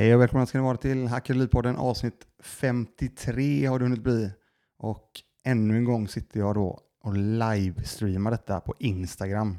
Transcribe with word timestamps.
Hej 0.00 0.14
och 0.14 0.20
välkomna 0.20 0.46
ska 0.46 0.58
ni 0.58 0.64
vara 0.64 0.76
till 0.76 1.06
Hackeripodden 1.06 1.76
avsnitt 1.76 2.26
53 2.42 3.66
har 3.66 3.78
det 3.78 3.84
hunnit 3.84 4.02
bli. 4.02 4.30
Och 4.78 5.10
ännu 5.44 5.76
en 5.76 5.84
gång 5.84 6.08
sitter 6.08 6.40
jag 6.40 6.54
då 6.54 6.80
och 7.02 7.16
livestreamar 7.16 8.30
detta 8.30 8.60
på 8.60 8.74
Instagram. 8.78 9.58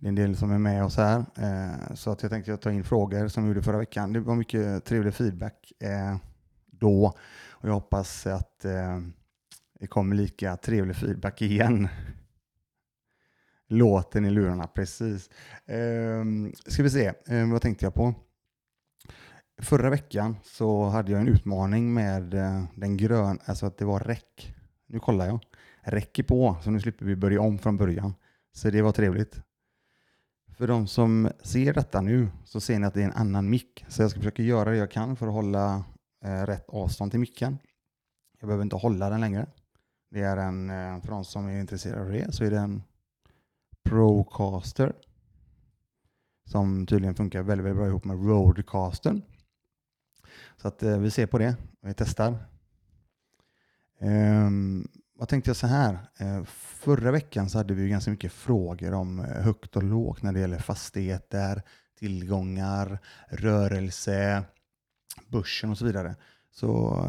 Det 0.00 0.06
är 0.06 0.08
en 0.08 0.14
del 0.14 0.36
som 0.36 0.50
är 0.50 0.58
med 0.58 0.84
oss 0.84 0.96
här, 0.96 1.18
eh, 1.18 1.94
så 1.94 2.10
att 2.10 2.22
jag 2.22 2.30
tänkte 2.30 2.56
ta 2.56 2.72
in 2.72 2.84
frågor 2.84 3.28
som 3.28 3.42
vi 3.42 3.48
gjorde 3.48 3.62
förra 3.62 3.78
veckan. 3.78 4.12
Det 4.12 4.20
var 4.20 4.34
mycket 4.34 4.84
trevlig 4.84 5.14
feedback 5.14 5.72
eh, 5.80 6.16
då 6.66 7.14
och 7.50 7.68
jag 7.68 7.74
hoppas 7.74 8.26
att 8.26 8.64
eh, 8.64 9.00
det 9.80 9.86
kommer 9.86 10.16
lika 10.16 10.56
trevlig 10.56 10.96
feedback 10.96 11.42
igen. 11.42 11.88
Låten 13.68 14.24
i 14.24 14.30
lurarna, 14.30 14.66
precis. 14.66 15.30
Ehm, 15.66 16.52
ska 16.66 16.82
vi 16.82 16.90
se, 16.90 17.12
vad 17.52 17.62
tänkte 17.62 17.86
jag 17.86 17.94
på? 17.94 18.14
Förra 19.62 19.90
veckan 19.90 20.36
så 20.42 20.84
hade 20.84 21.12
jag 21.12 21.20
en 21.20 21.28
utmaning 21.28 21.94
med 21.94 22.34
eh, 22.34 22.64
den 22.74 22.96
gröna, 22.96 23.38
alltså 23.44 23.66
att 23.66 23.78
det 23.78 23.84
var 23.84 24.00
räck. 24.00 24.54
Nu 24.86 24.98
kollar 24.98 25.26
jag. 25.26 25.40
Räcker 25.80 26.22
på, 26.22 26.56
så 26.62 26.70
nu 26.70 26.80
slipper 26.80 27.06
vi 27.06 27.16
börja 27.16 27.40
om 27.40 27.58
från 27.58 27.76
början. 27.76 28.14
Så 28.52 28.70
det 28.70 28.82
var 28.82 28.92
trevligt. 28.92 29.40
För 30.56 30.66
de 30.66 30.86
som 30.86 31.30
ser 31.42 31.74
detta 31.74 32.00
nu 32.00 32.28
så 32.44 32.60
ser 32.60 32.78
ni 32.78 32.86
att 32.86 32.94
det 32.94 33.00
är 33.00 33.04
en 33.04 33.12
annan 33.12 33.50
mick. 33.50 33.84
Så 33.88 34.02
jag 34.02 34.10
ska 34.10 34.20
försöka 34.20 34.42
göra 34.42 34.70
det 34.70 34.76
jag 34.76 34.90
kan 34.90 35.16
för 35.16 35.26
att 35.26 35.32
hålla 35.32 35.84
eh, 36.24 36.46
rätt 36.46 36.68
avstånd 36.68 37.10
till 37.10 37.20
micken. 37.20 37.58
Jag 38.40 38.46
behöver 38.46 38.62
inte 38.62 38.76
hålla 38.76 39.10
den 39.10 39.20
längre. 39.20 39.46
Det 40.10 40.20
är 40.20 40.36
en, 40.36 40.70
eh, 40.70 41.00
för 41.00 41.08
de 41.10 41.24
som 41.24 41.48
är 41.48 41.60
intresserade 41.60 42.02
av 42.02 42.10
det, 42.10 42.34
så 42.34 42.44
är 42.44 42.50
det 42.50 42.58
en 42.58 42.82
Procaster 43.84 44.92
som 46.44 46.86
tydligen 46.86 47.14
funkar 47.14 47.42
väldigt, 47.42 47.64
väldigt 47.64 47.76
bra 47.76 47.86
ihop 47.86 48.04
med 48.04 48.26
Roadcastern. 48.26 49.22
Så 50.56 50.68
att 50.68 50.82
eh, 50.82 50.98
vi 50.98 51.10
ser 51.10 51.26
på 51.26 51.38
det, 51.38 51.56
vi 51.80 51.94
testar. 51.94 52.36
Um, 54.00 54.88
vad 55.14 55.28
tänkte 55.28 55.50
jag 55.50 55.56
så 55.56 55.66
här? 55.66 55.98
Eh, 56.18 56.44
förra 56.44 57.10
veckan 57.10 57.50
så 57.50 57.58
hade 57.58 57.74
vi 57.74 57.88
ganska 57.88 58.10
mycket 58.10 58.32
frågor 58.32 58.94
om 58.94 59.20
eh, 59.20 59.26
högt 59.26 59.76
och 59.76 59.82
lågt 59.82 60.22
när 60.22 60.32
det 60.32 60.40
gäller 60.40 60.58
fastigheter, 60.58 61.62
tillgångar, 61.98 62.98
rörelse, 63.28 64.44
börsen 65.28 65.70
och 65.70 65.78
så 65.78 65.84
vidare. 65.84 66.16
Så 66.50 67.00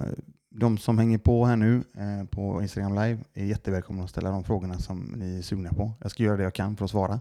de 0.50 0.78
som 0.78 0.98
hänger 0.98 1.18
på 1.18 1.46
här 1.46 1.56
nu 1.56 1.84
på 2.32 2.62
Instagram 2.62 2.96
live 2.96 3.24
är 3.34 3.46
jättevälkomna 3.46 4.04
att 4.04 4.10
ställa 4.10 4.30
de 4.30 4.44
frågorna 4.44 4.80
som 4.80 5.00
ni 5.00 5.38
är 5.38 5.42
sugna 5.42 5.74
på. 5.74 5.94
Jag 6.02 6.12
ska 6.12 6.24
göra 6.24 6.38
det 6.38 6.44
jag 6.44 6.54
kan 6.54 6.78
för 6.78 6.86
att 6.86 6.92
svara. 6.92 7.20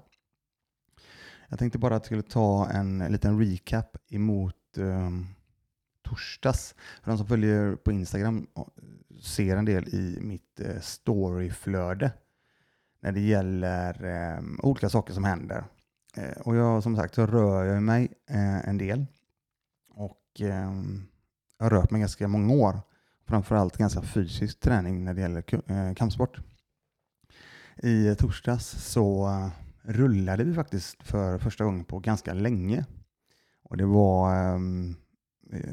Jag 1.48 1.58
tänkte 1.58 1.78
bara 1.78 1.96
att 1.96 2.02
jag 2.02 2.06
skulle 2.06 2.22
ta 2.22 2.70
en 2.70 2.98
liten 2.98 3.40
recap 3.40 3.96
emot 4.08 4.56
um, 4.76 5.26
torsdags. 6.14 6.74
För 7.02 7.10
de 7.10 7.18
som 7.18 7.26
följer 7.26 7.76
på 7.76 7.92
Instagram 7.92 8.46
ser 9.22 9.56
en 9.56 9.64
del 9.64 9.88
i 9.88 10.18
mitt 10.20 10.60
eh, 10.60 10.80
storyflöde 10.80 12.12
när 13.00 13.12
det 13.12 13.20
gäller 13.20 14.04
eh, 14.04 14.42
olika 14.62 14.88
saker 14.88 15.14
som 15.14 15.24
händer. 15.24 15.64
Eh, 16.16 16.40
och 16.40 16.56
jag, 16.56 16.82
som 16.82 16.96
sagt 16.96 17.14
så 17.14 17.26
rör 17.26 17.64
jag 17.64 17.82
mig 17.82 18.12
eh, 18.26 18.68
en 18.68 18.78
del 18.78 19.06
och 19.90 20.20
jag 20.38 21.64
har 21.64 21.70
rört 21.70 21.90
mig 21.90 22.00
ganska 22.00 22.28
många 22.28 22.54
år. 22.54 22.80
Framförallt 23.26 23.76
ganska 23.76 24.02
fysisk 24.02 24.60
träning 24.60 25.04
när 25.04 25.14
det 25.14 25.20
gäller 25.20 25.44
eh, 25.70 25.94
kampsport. 25.94 26.38
I 27.82 28.14
torsdags 28.14 28.66
så 28.70 29.30
rullade 29.82 30.44
vi 30.44 30.54
faktiskt 30.54 31.02
för 31.02 31.38
första 31.38 31.64
gången 31.64 31.84
på 31.84 31.98
ganska 31.98 32.34
länge. 32.34 32.84
Och 33.62 33.76
det 33.76 33.86
var 33.86 34.34
ehm, 34.34 34.96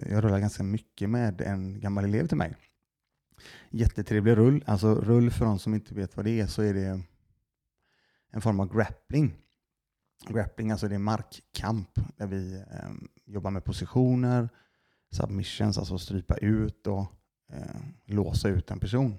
jag 0.09 0.23
rullar 0.23 0.39
ganska 0.39 0.63
mycket 0.63 1.09
med 1.09 1.41
en 1.41 1.79
gammal 1.79 2.03
elev 2.03 2.27
till 2.27 2.37
mig. 2.37 2.55
Jättetrevlig 3.69 4.37
rull. 4.37 4.63
Alltså 4.67 4.95
rull 4.95 5.31
för 5.31 5.45
de 5.45 5.59
som 5.59 5.73
inte 5.73 5.93
vet 5.93 6.17
vad 6.17 6.25
det 6.25 6.39
är 6.39 6.47
så 6.47 6.61
är 6.61 6.73
det 6.73 7.01
en 8.31 8.41
form 8.41 8.59
av 8.59 8.75
grappling. 8.75 9.33
Grappling, 10.27 10.71
alltså 10.71 10.87
det 10.87 10.95
är 10.95 10.99
markkamp 10.99 11.89
där 12.17 12.27
vi 12.27 12.53
eh, 12.55 12.91
jobbar 13.25 13.51
med 13.51 13.65
positioner, 13.65 14.49
submissions, 15.11 15.77
alltså 15.77 15.97
strypa 15.97 16.37
ut 16.37 16.87
och 16.87 17.05
eh, 17.53 17.81
låsa 18.05 18.49
ut 18.49 18.71
en 18.71 18.79
person. 18.79 19.17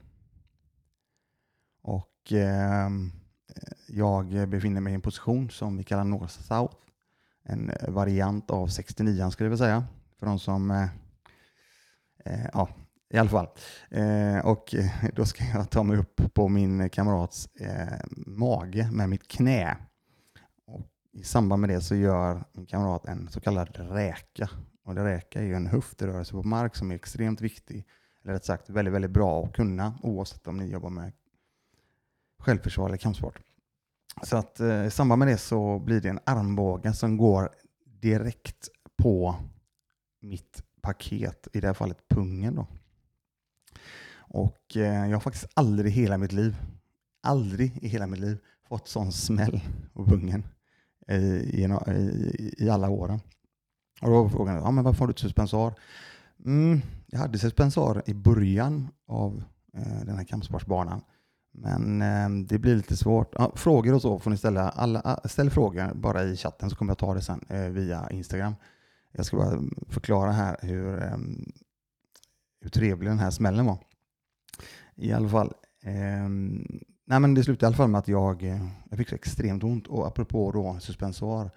Och 1.83 2.33
eh, 2.33 2.91
jag 3.89 4.49
befinner 4.49 4.81
mig 4.81 4.93
i 4.93 4.95
en 4.95 5.01
position 5.01 5.51
som 5.51 5.77
vi 5.77 5.85
kallar 5.85 6.05
North 6.05 6.43
South. 6.43 6.77
En 7.43 7.73
variant 7.89 8.51
av 8.51 8.67
69 8.67 9.31
skulle 9.31 9.47
jag 9.47 9.51
vilja 9.51 9.65
säga 9.65 9.85
för 10.22 10.27
de 10.27 10.38
som, 10.38 10.71
eh, 10.71 10.88
eh, 12.25 12.47
ja, 12.53 12.69
i 13.10 13.19
alla 13.19 13.28
fall. 13.28 13.49
Eh, 13.91 14.38
och 14.38 14.75
eh, 14.75 14.91
då 15.12 15.25
ska 15.25 15.44
jag 15.44 15.71
ta 15.71 15.83
mig 15.83 15.99
upp 15.99 16.21
på 16.34 16.49
min 16.49 16.91
kamrats 16.91 17.47
eh, 17.47 17.99
mage 18.27 18.88
med 18.93 19.09
mitt 19.09 19.28
knä. 19.28 19.77
Och 20.66 20.87
I 21.12 21.22
samband 21.22 21.61
med 21.61 21.71
det 21.71 21.81
så 21.81 21.94
gör 21.94 22.44
min 22.53 22.66
kamrat 22.66 23.05
en 23.05 23.28
så 23.28 23.41
kallad 23.41 23.69
räka. 23.77 24.50
Och 24.84 24.94
det 24.94 25.05
räka 25.05 25.41
är 25.41 25.44
ju 25.44 25.55
en 25.55 25.66
höftrörelse 25.66 26.32
på 26.32 26.43
mark 26.43 26.77
som 26.77 26.91
är 26.91 26.94
extremt 26.94 27.41
viktig, 27.41 27.87
eller 28.25 28.32
rätt 28.34 28.44
sagt 28.44 28.71
väldigt, 28.71 28.94
väldigt 28.94 29.11
bra 29.11 29.44
att 29.44 29.53
kunna 29.53 29.99
oavsett 30.03 30.47
om 30.47 30.56
ni 30.56 30.71
jobbar 30.71 30.91
med 30.91 31.12
självförsvar 32.38 32.88
eller 32.88 32.99
kampsport. 32.99 33.41
Så 34.22 34.37
att 34.37 34.61
eh, 34.61 34.87
i 34.87 34.91
samband 34.91 35.19
med 35.19 35.28
det 35.28 35.38
så 35.38 35.78
blir 35.78 36.00
det 36.00 36.09
en 36.09 36.21
armbåge 36.27 36.93
som 36.93 37.16
går 37.16 37.50
direkt 37.84 38.69
på 38.97 39.37
mitt 40.22 40.62
paket, 40.81 41.49
i 41.53 41.60
det 41.60 41.66
här 41.66 41.75
fallet 41.75 42.09
pungen. 42.09 42.55
Då. 42.55 42.66
Och 44.15 44.77
eh, 44.77 45.06
jag 45.09 45.16
har 45.16 45.21
faktiskt 45.21 45.50
aldrig 45.55 45.93
i 45.93 46.00
hela 46.00 46.19
mitt 46.19 46.33
liv, 46.33 46.56
aldrig 47.22 47.78
i 47.83 47.88
hela 47.88 48.06
mitt 48.06 48.21
liv 48.21 48.38
fått 48.69 48.88
sån 48.88 49.12
smäll 49.12 49.61
på 49.93 50.06
pungen 50.06 50.44
i, 51.09 51.15
i, 51.15 51.65
i, 51.88 52.55
i 52.59 52.71
alla 52.71 52.88
åren. 52.88 53.21
Och 54.03 54.09
då 54.09 54.22
var 54.22 54.28
frågan, 54.28 54.56
ja, 54.56 54.71
men 54.71 54.84
varför 54.84 55.00
har 55.00 55.06
du 55.06 55.11
ett 55.11 55.19
suspensar? 55.19 55.75
Mm, 56.44 56.81
jag 57.06 57.19
hade 57.19 57.38
suspensar 57.38 58.03
i 58.06 58.15
början 58.15 58.88
av 59.06 59.44
eh, 59.75 60.05
den 60.06 60.16
här 60.16 60.25
kampsportsbanan. 60.25 61.03
Men 61.53 62.03
eh, 62.03 62.47
det 62.47 62.59
blir 62.59 62.77
lite 62.77 62.97
svårt. 62.97 63.34
Ja, 63.38 63.53
frågor 63.55 63.94
och 63.94 64.03
så 64.03 64.19
får 64.19 64.31
ni 64.31 64.37
ställa. 64.37 64.71
Alla, 64.71 65.21
ställ 65.25 65.50
frågor 65.50 65.94
bara 65.94 66.25
i 66.25 66.37
chatten 66.37 66.71
så 66.71 66.77
kommer 66.77 66.91
jag 66.91 66.99
ta 66.99 67.15
det 67.15 67.22
sen 67.22 67.44
eh, 67.49 67.69
via 67.69 68.11
Instagram. 68.11 68.55
Jag 69.12 69.27
ska 69.27 69.37
bara 69.37 69.62
förklara 69.89 70.33
här 70.33 70.56
hur, 70.62 71.03
ehm, 71.03 71.53
hur 72.61 72.71
trevlig 72.71 73.11
den 73.11 73.19
här 73.19 73.31
smällen 73.31 73.67
var. 73.67 73.78
I 74.95 75.12
alla 75.12 75.28
fall. 75.28 75.53
Ehm, 75.83 76.81
nej 77.05 77.21
men 77.21 77.34
det 77.34 77.45
slutade 77.45 77.67
i 77.67 77.69
alla 77.69 77.77
fall 77.77 77.91
med 77.91 77.99
att 77.99 78.09
jag, 78.09 78.43
eh, 78.43 78.69
jag 78.91 78.99
fick 78.99 79.09
så 79.09 79.15
extremt 79.15 79.65
ont. 79.65 79.87
Och 79.87 80.06
apropå 80.06 80.53
då 80.53 80.78
suspensor. 80.81 81.50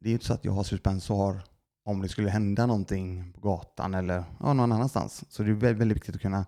Det 0.00 0.06
är 0.06 0.10
ju 0.10 0.14
inte 0.14 0.26
så 0.26 0.34
att 0.34 0.44
jag 0.44 0.52
har 0.52 0.64
suspensor 0.64 1.42
om 1.84 2.02
det 2.02 2.08
skulle 2.08 2.30
hända 2.30 2.66
någonting 2.66 3.32
på 3.32 3.40
gatan 3.40 3.94
eller 3.94 4.24
ja, 4.40 4.52
någon 4.52 4.72
annanstans. 4.72 5.24
Så 5.28 5.42
det 5.42 5.50
är 5.50 5.54
väldigt, 5.54 5.96
viktigt 5.96 6.14
att 6.14 6.20
kunna, 6.20 6.46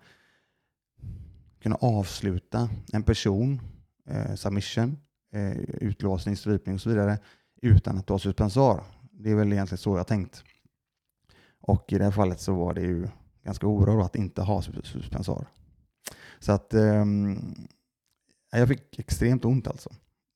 kunna 1.63 1.77
avsluta 1.77 2.69
en 2.93 3.03
person, 3.03 3.61
eh, 4.07 4.35
submission, 4.35 4.99
eh, 5.33 5.53
utlåsning, 5.61 6.37
strypning 6.37 6.75
och 6.75 6.81
så 6.81 6.89
vidare 6.89 7.19
utan 7.63 7.99
att 7.99 8.07
du 8.07 8.13
har 8.13 8.19
suspensor. 8.19 8.83
Det 9.23 9.31
är 9.31 9.35
väl 9.35 9.53
egentligen 9.53 9.79
så 9.79 9.97
jag 9.97 10.07
tänkt. 10.07 10.45
Och 11.61 11.93
i 11.93 11.99
det 11.99 12.05
här 12.05 12.11
fallet 12.11 12.41
så 12.41 12.55
var 12.55 12.75
det 12.75 12.81
ju 12.81 13.09
ganska 13.45 13.67
oroligt 13.67 14.07
att 14.07 14.17
inte 14.17 14.43
ha 14.43 14.63
suspensor. 14.63 15.47
Så 16.39 16.53
att 16.53 16.75
eh, 16.75 17.05
jag 18.53 18.69
fick 18.69 18.99
extremt 18.99 19.45
ont 19.45 19.67
alltså. 19.67 19.91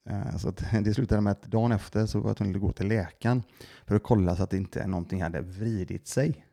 Eh, 0.08 0.36
så 0.36 0.48
att 0.48 0.64
det 0.84 0.94
slutade 0.94 1.20
med 1.20 1.30
att 1.30 1.42
dagen 1.42 1.72
efter 1.72 2.06
så 2.06 2.20
var 2.20 2.30
jag 2.30 2.36
tvungen 2.36 2.54
att 2.54 2.62
gå 2.62 2.72
till 2.72 2.88
läkaren 2.88 3.42
för 3.86 3.96
att 3.96 4.02
kolla 4.02 4.36
så 4.36 4.42
att 4.42 4.52
inte 4.52 4.86
någonting 4.86 5.22
hade 5.22 5.40
vridit 5.40 6.06
sig. 6.06 6.44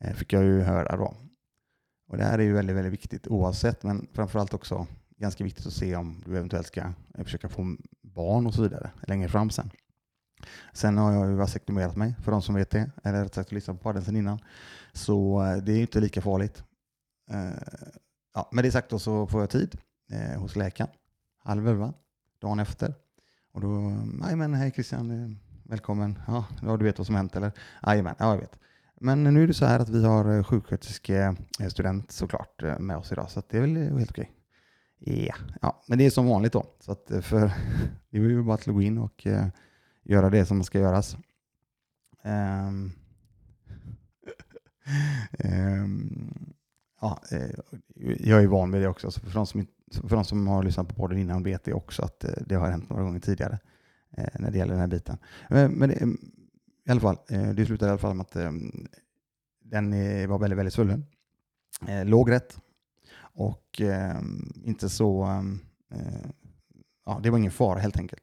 Eh, 0.00 0.14
fick 0.14 0.32
jag 0.32 0.44
ju 0.44 0.60
höra 0.60 0.96
då. 0.96 1.14
Och 2.08 2.16
det 2.16 2.24
här 2.24 2.38
är 2.38 2.42
ju 2.42 2.52
väldigt, 2.52 2.76
väldigt 2.76 2.92
viktigt 2.92 3.26
oavsett, 3.26 3.82
men 3.82 4.06
framförallt 4.12 4.54
också 4.54 4.86
ganska 5.16 5.44
viktigt 5.44 5.66
att 5.66 5.72
se 5.72 5.96
om 5.96 6.22
du 6.26 6.36
eventuellt 6.36 6.66
ska 6.66 6.80
eh, 7.14 7.24
försöka 7.24 7.48
få 7.48 7.76
barn 8.02 8.46
och 8.46 8.54
så 8.54 8.62
vidare 8.62 8.90
längre 9.02 9.28
fram 9.28 9.50
sen. 9.50 9.70
Sen 10.72 10.98
har 10.98 11.12
jag 11.12 11.28
ju 11.28 11.34
vasektomerat 11.34 11.96
mig, 11.96 12.14
för 12.22 12.32
de 12.32 12.42
som 12.42 12.54
vet 12.54 12.70
det, 12.70 12.90
eller 13.04 13.22
rätt 13.22 13.34
sagt 13.34 13.52
lyssnat 13.52 13.82
på 13.82 13.92
den 13.92 14.02
sen 14.02 14.16
innan. 14.16 14.38
Så 14.92 15.44
eh, 15.44 15.56
det 15.56 15.72
är 15.72 15.80
inte 15.80 16.00
lika 16.00 16.20
farligt. 16.20 16.64
Eh, 17.30 17.50
ja, 18.34 18.48
med 18.52 18.64
det 18.64 18.70
sagt 18.70 18.90
då 18.90 18.98
så 18.98 19.26
får 19.26 19.40
jag 19.40 19.50
tid 19.50 19.78
eh, 20.10 20.40
hos 20.40 20.56
läkaren, 20.56 20.90
halv 21.44 21.68
elva, 21.68 21.92
dagen 22.40 22.60
efter. 22.60 22.94
Och 23.52 23.60
då, 23.60 23.68
men 24.36 24.54
hej 24.54 24.70
Christian, 24.70 25.38
välkommen. 25.62 26.18
Ja, 26.26 26.46
du 26.76 26.84
vet 26.84 26.98
vad 26.98 27.06
som 27.06 27.16
hänt 27.16 27.36
eller? 27.36 27.52
Jajamän, 27.86 28.14
ja 28.18 28.30
jag 28.30 28.40
vet. 28.40 28.58
Men 29.00 29.24
nu 29.24 29.42
är 29.42 29.46
det 29.46 29.54
så 29.54 29.66
här 29.66 29.80
att 29.80 29.88
vi 29.88 30.04
har 30.04 30.42
sjuksköterskestudent 30.42 32.10
såklart 32.12 32.62
med 32.78 32.96
oss 32.96 33.12
idag, 33.12 33.30
så 33.30 33.42
det 33.48 33.56
är 33.56 33.60
väl 33.60 33.76
helt 33.76 34.10
okej. 34.10 34.32
Yeah. 35.00 35.38
Ja, 35.62 35.82
men 35.86 35.98
det 35.98 36.06
är 36.06 36.10
som 36.10 36.26
vanligt 36.26 36.52
då. 36.52 36.66
Så 36.80 36.92
att 36.92 37.10
för, 37.20 37.40
det 38.10 38.18
är 38.18 38.22
ju 38.22 38.42
bara 38.42 38.54
att 38.54 38.64
gå 38.64 38.82
in 38.82 38.98
och 38.98 39.26
göra 40.08 40.30
det 40.30 40.46
som 40.46 40.64
ska 40.64 40.78
göras. 40.78 41.16
Um, 42.24 42.92
Ehm, 45.38 46.54
ja, 47.00 47.22
eh, 47.30 47.50
jag 48.18 48.42
är 48.42 48.46
van 48.46 48.72
vid 48.72 48.82
det 48.82 48.88
också. 48.88 49.10
Så 49.10 49.20
för, 49.20 49.34
de 49.34 49.46
som, 49.46 49.66
för 49.92 50.16
de 50.16 50.24
som 50.24 50.46
har 50.46 50.62
lyssnat 50.62 50.88
på 50.88 50.94
podden 50.94 51.18
innan 51.18 51.42
vet 51.42 51.64
det 51.64 51.72
också 51.72 52.02
att 52.02 52.24
eh, 52.24 52.30
det 52.46 52.54
har 52.54 52.70
hänt 52.70 52.90
några 52.90 53.02
gånger 53.02 53.20
tidigare 53.20 53.58
eh, 54.16 54.28
när 54.38 54.50
det 54.50 54.58
gäller 54.58 54.72
den 54.72 54.80
här 54.80 54.86
biten. 54.86 55.18
Men, 55.48 55.72
men 55.72 55.88
det, 55.88 56.04
i 56.84 56.90
alla 56.90 57.00
fall, 57.00 57.18
det 57.28 57.66
slutade 57.66 57.88
i 57.88 57.90
alla 57.90 57.98
fall 57.98 58.14
med 58.14 58.26
att 58.26 58.32
den 59.60 59.90
var 60.28 60.38
väldigt, 60.38 60.58
väldigt 60.58 60.74
svullen. 60.74 61.06
Låg 62.04 62.30
rätt 62.30 62.60
och 63.18 63.80
inte 64.64 64.88
så... 64.88 65.42
Ja, 67.06 67.20
det 67.22 67.30
var 67.30 67.38
ingen 67.38 67.50
fara 67.50 67.78
helt 67.78 67.96
enkelt. 67.96 68.22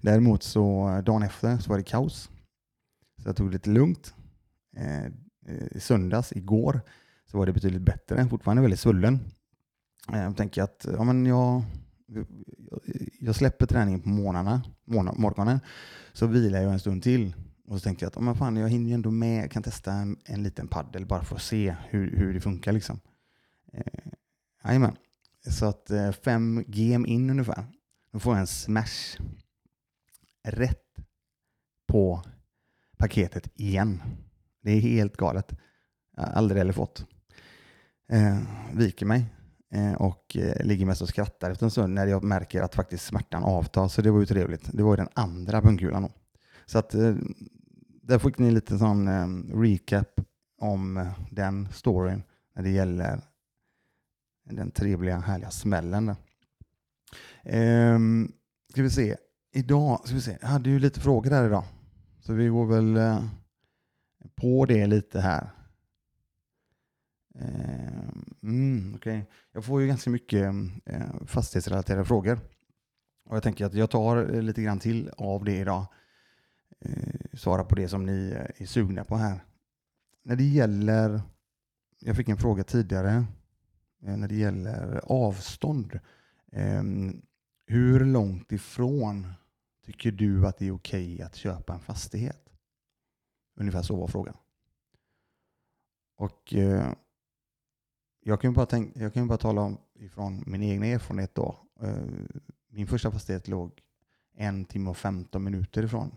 Däremot 0.00 0.42
så 0.42 0.88
eh, 0.88 0.98
dagen 1.04 1.22
efter 1.22 1.58
så 1.58 1.70
var 1.70 1.78
det 1.78 1.84
kaos. 1.84 2.30
Så 3.22 3.28
jag 3.28 3.36
tog 3.36 3.48
det 3.48 3.52
lite 3.52 3.70
lugnt. 3.70 4.14
Eh, 4.76 5.04
eh, 5.04 5.66
I 5.70 5.80
söndags, 5.80 6.32
igår, 6.32 6.80
så 7.26 7.38
var 7.38 7.46
det 7.46 7.52
betydligt 7.52 7.82
bättre. 7.82 8.28
Fortfarande 8.28 8.62
väldigt 8.62 8.80
svullen. 8.80 9.20
Eh, 10.12 10.22
jag 10.22 10.36
tänker 10.36 10.62
att 10.62 10.86
ja, 10.92 11.04
men 11.04 11.26
jag, 11.26 11.62
jag 13.20 13.34
släpper 13.34 13.66
träningen 13.66 14.00
på 14.00 14.08
morgnarna, 14.08 14.62
morgonen, 14.84 15.60
så 16.12 16.26
vilar 16.26 16.60
jag 16.62 16.72
en 16.72 16.80
stund 16.80 17.02
till. 17.02 17.34
Och 17.68 17.78
så 17.78 17.84
tänker 17.84 18.06
jag 18.06 18.10
att 18.18 18.26
ja, 18.26 18.34
fan, 18.34 18.56
jag 18.56 18.68
hinner 18.68 18.88
ju 18.88 18.94
ändå 18.94 19.10
med, 19.10 19.42
jag 19.42 19.50
kan 19.50 19.62
testa 19.62 19.92
en, 19.92 20.16
en 20.24 20.42
liten 20.42 20.68
paddel 20.68 21.06
bara 21.06 21.24
för 21.24 21.36
att 21.36 21.42
se 21.42 21.76
hur, 21.88 22.16
hur 22.16 22.34
det 22.34 22.40
funkar. 22.40 22.72
Liksom. 22.72 23.00
Eh, 23.72 24.92
Så 25.48 25.66
att 25.66 25.90
eh, 25.90 26.12
fem 26.12 26.64
game 26.66 27.08
in 27.08 27.30
ungefär, 27.30 27.66
då 28.12 28.18
får 28.18 28.32
jag 28.32 28.40
en 28.40 28.46
smash 28.46 29.18
rätt 30.46 30.96
på 31.86 32.22
paketet 32.98 33.50
igen. 33.54 34.02
Det 34.62 34.70
är 34.70 34.80
helt 34.80 35.16
galet. 35.16 35.52
Jag 36.16 36.22
har 36.22 36.32
aldrig 36.32 36.58
heller 36.58 36.72
fått 36.72 37.06
eh, 38.08 38.38
viker 38.72 39.06
mig 39.06 39.26
eh, 39.72 39.92
och 39.92 40.36
eh, 40.36 40.64
ligger 40.66 40.86
mest 40.86 41.02
och 41.02 41.08
skrattar 41.08 41.50
efter 41.50 41.66
en 41.66 41.70
stund 41.70 41.94
när 41.94 42.06
jag 42.06 42.24
märker 42.24 42.62
att 42.62 42.74
faktiskt 42.74 43.04
smärtan 43.04 43.44
avtar. 43.44 43.88
Så 43.88 44.02
det 44.02 44.10
var 44.10 44.20
ju 44.20 44.26
trevligt. 44.26 44.72
Det 44.72 44.82
var 44.82 44.92
ju 44.92 44.96
den 44.96 45.08
andra 45.14 45.62
pungkulan. 45.62 46.12
Så 46.66 46.78
att 46.78 46.94
eh, 46.94 47.14
där 48.02 48.18
fick 48.18 48.38
ni 48.38 48.50
lite 48.50 48.78
sån 48.78 49.08
eh, 49.08 49.56
recap 49.60 50.20
om 50.58 50.96
eh, 50.96 51.12
den 51.30 51.68
storyn 51.72 52.22
när 52.54 52.62
det 52.62 52.70
gäller 52.70 53.20
den 54.50 54.70
trevliga, 54.70 55.18
härliga 55.18 55.50
smällen. 55.50 56.06
Där. 56.06 56.16
Ehm, 57.44 58.32
ska 58.70 58.82
vi 58.82 58.90
se. 58.90 59.16
Idag 59.56 60.00
ska 60.04 60.14
vi 60.14 60.20
se. 60.20 60.38
Jag 60.40 60.48
hade 60.48 60.70
ju 60.70 60.78
lite 60.78 61.00
frågor 61.00 61.30
här 61.30 61.46
idag. 61.46 61.64
Så 62.20 62.32
vi 62.32 62.48
går 62.48 62.66
väl 62.66 62.96
eh, 62.96 63.24
på 64.34 64.66
det 64.66 64.86
lite 64.86 65.20
här. 65.20 65.50
Eh, 67.34 68.08
mm, 68.42 68.94
okay. 68.94 69.22
Jag 69.52 69.64
får 69.64 69.80
ju 69.80 69.86
ganska 69.86 70.10
mycket 70.10 70.54
eh, 70.84 71.24
fastighetsrelaterade 71.26 72.04
frågor. 72.04 72.40
Och 73.24 73.36
jag 73.36 73.42
tänker 73.42 73.66
att 73.66 73.74
jag 73.74 73.90
tar 73.90 74.34
eh, 74.34 74.42
lite 74.42 74.62
grann 74.62 74.78
till 74.78 75.10
av 75.16 75.44
det 75.44 75.56
idag. 75.56 75.86
Eh, 76.80 77.38
svara 77.38 77.64
på 77.64 77.74
det 77.74 77.88
som 77.88 78.06
ni 78.06 78.30
eh, 78.30 78.62
är 78.62 78.66
sugna 78.66 79.04
på 79.04 79.16
här. 79.16 79.44
När 80.24 80.36
det 80.36 80.44
gäller, 80.44 81.20
jag 82.00 82.16
fick 82.16 82.28
en 82.28 82.38
fråga 82.38 82.64
tidigare, 82.64 83.24
eh, 84.06 84.16
när 84.16 84.28
det 84.28 84.36
gäller 84.36 85.00
avstånd. 85.04 86.00
Ehm, 86.52 87.22
hur 87.66 88.04
långt 88.04 88.52
ifrån 88.52 89.26
tycker 89.86 90.12
du 90.12 90.46
att 90.46 90.58
det 90.58 90.66
är 90.66 90.72
okej 90.72 91.14
okay 91.14 91.26
att 91.26 91.34
köpa 91.34 91.74
en 91.74 91.80
fastighet? 91.80 92.48
Ungefär 93.54 93.82
så 93.82 93.96
var 93.96 94.06
frågan. 94.06 94.36
Och 96.16 96.54
eh, 96.54 96.92
jag 98.20 98.40
kan 98.40 98.52
bara, 98.52 98.66
tänka, 98.66 99.00
jag 99.00 99.14
kan 99.14 99.28
bara 99.28 99.38
tala 99.38 99.60
om 99.60 99.78
ifrån 99.94 100.44
min 100.46 100.62
egen 100.62 100.82
erfarenhet 100.82 101.34
då. 101.34 101.58
Eh, 101.80 102.04
min 102.68 102.86
första 102.86 103.10
fastighet 103.10 103.48
låg 103.48 103.82
en 104.32 104.64
timme 104.64 104.90
och 104.90 104.96
15 104.96 105.44
minuter 105.44 105.82
ifrån. 105.82 106.16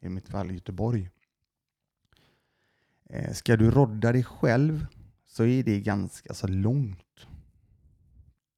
I 0.00 0.08
mitt 0.08 0.28
fall 0.28 0.50
Göteborg. 0.50 1.10
Eh, 3.04 3.32
ska 3.32 3.56
du 3.56 3.70
rodda 3.70 4.12
dig 4.12 4.24
själv 4.24 4.86
så 5.26 5.44
är 5.44 5.62
det 5.62 5.80
ganska 5.80 6.34
så 6.34 6.46
långt. 6.46 7.26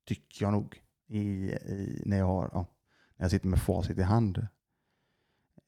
Tycker 0.04 0.44
jag 0.44 0.52
nog. 0.52 0.82
I, 1.06 1.20
i, 1.20 2.02
när, 2.06 2.18
jag 2.18 2.26
har, 2.26 2.50
ja, 2.52 2.66
jag 3.22 3.30
sitter 3.30 3.48
med 3.48 3.62
facit 3.62 3.98
i 3.98 4.02
hand. 4.02 4.46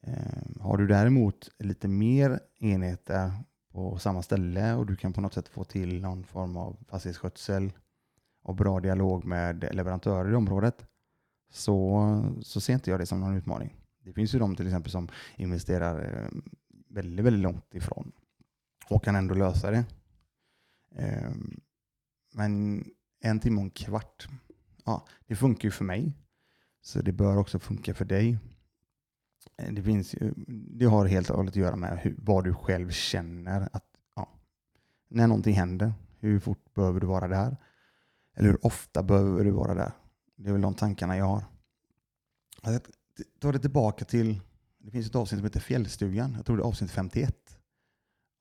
Eh, 0.03 0.61
har 0.61 0.77
du 0.77 0.87
däremot 0.87 1.51
lite 1.59 1.89
mer 1.89 2.41
enheter 2.59 3.33
på 3.73 3.99
samma 3.99 4.23
ställe 4.23 4.75
och 4.75 4.87
du 4.87 4.97
kan 4.97 5.13
på 5.13 5.21
något 5.21 5.35
sätt 5.35 5.49
få 5.49 5.65
till 5.65 6.03
någon 6.03 6.25
form 6.25 6.57
av 6.57 6.85
fastighetsskötsel 6.89 7.73
och 8.43 8.55
bra 8.55 8.81
dialog 8.81 9.25
med 9.25 9.75
leverantörer 9.75 10.33
i 10.33 10.35
området 10.35 10.87
så, 11.51 12.35
så 12.43 12.61
ser 12.61 12.75
inte 12.75 12.91
jag 12.91 13.01
det 13.01 13.07
som 13.07 13.21
någon 13.21 13.37
utmaning. 13.37 13.77
Det 14.05 14.13
finns 14.13 14.35
ju 14.35 14.39
de 14.39 14.57
till 14.57 14.67
exempel 14.67 14.91
som 14.91 15.09
investerar 15.37 16.23
eh, 16.23 16.29
väldigt, 16.89 17.27
väldigt 17.27 17.43
långt 17.43 17.75
ifrån 17.75 18.13
och 18.89 19.05
kan 19.05 19.17
ändå 19.17 19.35
lösa 19.35 19.71
det. 19.71 19.85
Ehm, 20.97 21.61
men 22.33 22.85
en 23.21 23.41
timme 23.41 23.57
och 23.57 23.65
en 23.65 23.71
kvart, 23.71 24.29
ja, 24.85 25.07
det 25.27 25.37
funkar 25.37 25.65
ju 25.65 25.71
för 25.71 25.85
mig. 25.85 26.15
Så 26.85 27.03
det 27.03 27.13
bör 27.13 27.37
också 27.37 27.59
funka 27.59 27.95
för 27.95 28.05
dig. 28.05 28.39
Eh, 29.57 29.73
det, 29.73 29.83
finns, 29.83 30.15
det 30.47 30.85
har 30.85 31.07
helt 31.07 31.31
och 31.31 31.37
hållet 31.37 31.53
att 31.53 31.57
göra 31.57 31.77
med 31.77 31.99
hur, 31.99 32.15
vad 32.19 32.45
du 32.45 32.55
själv 32.55 32.91
känner. 32.91 33.69
att 33.73 33.85
ja, 34.17 34.29
När 35.09 35.27
någonting 35.27 35.55
händer, 35.55 35.93
hur 36.19 36.41
fort 36.41 36.75
behöver 36.75 37.01
du 37.01 37.07
vara 37.07 37.29
där? 37.29 37.57
Eller 38.37 38.49
hur 38.49 38.67
ofta 38.67 39.03
behöver 39.03 39.45
du 39.45 39.51
vara 39.51 39.75
där? 39.75 39.93
Det 40.37 40.49
är 40.49 40.53
väl 40.53 40.61
de 40.61 40.75
tankarna 40.75 41.17
jag 41.17 41.25
har. 41.25 41.45
Jag 42.63 42.81
tar 43.39 43.53
det 43.53 43.59
tillbaka 43.59 44.05
till, 44.05 44.41
det 44.79 44.91
finns 44.91 45.07
ett 45.07 45.15
avsnitt 45.15 45.39
som 45.39 45.45
heter 45.45 45.61
Fjällstugan. 45.61 46.35
Jag 46.37 46.47
tror 46.47 46.57
det 46.57 46.63
är 46.63 46.67
avsnitt 46.67 46.91
51. 46.91 47.59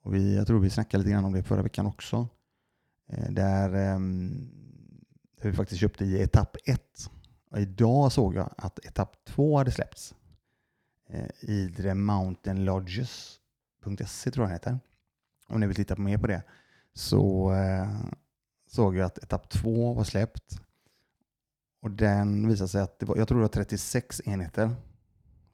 Och 0.04 0.16
vi, 0.16 0.36
jag 0.36 0.48
tror 0.48 0.60
vi 0.60 0.70
snackade 0.70 1.04
lite 1.04 1.12
grann 1.12 1.26
om 1.26 1.34
det 1.34 1.44
förra 1.44 1.62
veckan 1.62 1.86
också. 1.86 2.28
Eh, 3.10 3.32
där, 3.32 3.74
ehm, 3.74 4.52
där 5.42 5.50
vi 5.50 5.54
faktiskt 5.54 5.82
köpte 5.82 6.06
i 6.06 6.22
etapp 6.22 6.58
1. 6.66 7.10
Och 7.54 7.60
idag 7.60 8.12
såg 8.12 8.36
jag 8.36 8.54
att 8.58 8.80
etapp 8.80 9.26
två 9.26 9.58
hade 9.58 9.72
släppts 9.72 10.16
eh, 11.10 11.30
Idre 11.40 11.94
Mountain 11.96 12.66
Lodges.se 12.66 14.32
tror 14.32 14.44
jag 14.44 14.50
den 14.50 14.54
heter. 14.54 14.80
Om 15.48 15.60
ni 15.60 15.68
vill 15.68 15.76
titta 15.76 15.96
mer 15.96 16.18
på 16.18 16.28
det 16.28 16.44
så 16.94 17.54
eh, 17.54 17.90
såg 18.68 18.96
jag 18.96 19.06
att 19.06 19.18
etapp 19.18 19.50
två 19.50 19.94
var 19.94 20.04
släppt. 20.04 20.62
Och 21.82 21.92
den 21.92 22.48
visade 22.48 22.68
sig 22.68 22.82
att 22.82 23.00
det 23.00 23.06
var, 23.06 23.18
jag 23.18 23.28
tror 23.28 23.38
det 23.38 23.44
var 23.44 23.50
36 23.50 24.22
enheter 24.26 24.76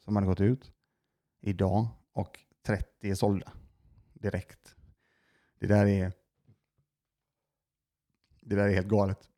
som 0.04 0.16
hade 0.16 0.28
gått 0.28 0.42
ut 0.42 0.72
idag 1.42 1.88
och 2.14 2.40
30 2.66 3.10
är 3.10 3.16
sålda 3.16 3.52
direkt. 4.14 4.76
Det 5.60 5.68
där 5.68 5.86
är 5.86 6.12
det 8.42 8.56
där 8.56 8.68
är 8.68 8.74
helt 8.74 8.88
galet. 8.88 9.30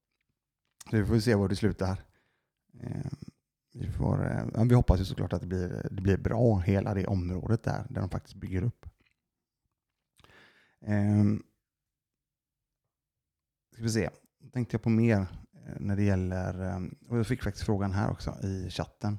Så 0.89 0.97
vi 0.97 1.05
får 1.05 1.19
se 1.19 1.35
var 1.35 1.47
det 1.49 1.55
slutar. 1.55 2.10
Ehm, 2.79 3.15
vi, 3.73 3.91
får, 3.91 4.31
eh, 4.31 4.65
vi 4.65 4.75
hoppas 4.75 4.99
ju 4.99 5.05
såklart 5.05 5.33
att 5.33 5.41
det 5.41 5.47
blir, 5.47 5.87
det 5.91 6.01
blir 6.01 6.17
bra, 6.17 6.57
hela 6.57 6.93
det 6.93 7.07
området 7.07 7.63
där, 7.63 7.85
där 7.89 8.01
de 8.01 8.09
faktiskt 8.09 8.35
bygger 8.35 8.63
upp. 8.63 8.85
Um, 10.87 11.43
ska 13.73 13.83
vi 13.83 13.89
se, 13.89 14.09
tänkte 14.53 14.75
jag 14.75 14.81
på 14.81 14.89
mer 14.89 15.17
eh, 15.53 15.75
när 15.79 15.95
det 15.95 16.03
gäller, 16.03 16.61
ehm, 16.61 16.95
och 17.07 17.17
jag 17.17 17.27
fick 17.27 17.43
faktiskt 17.43 17.65
frågan 17.65 17.91
här 17.91 18.11
också 18.11 18.37
i 18.43 18.69
chatten. 18.69 19.17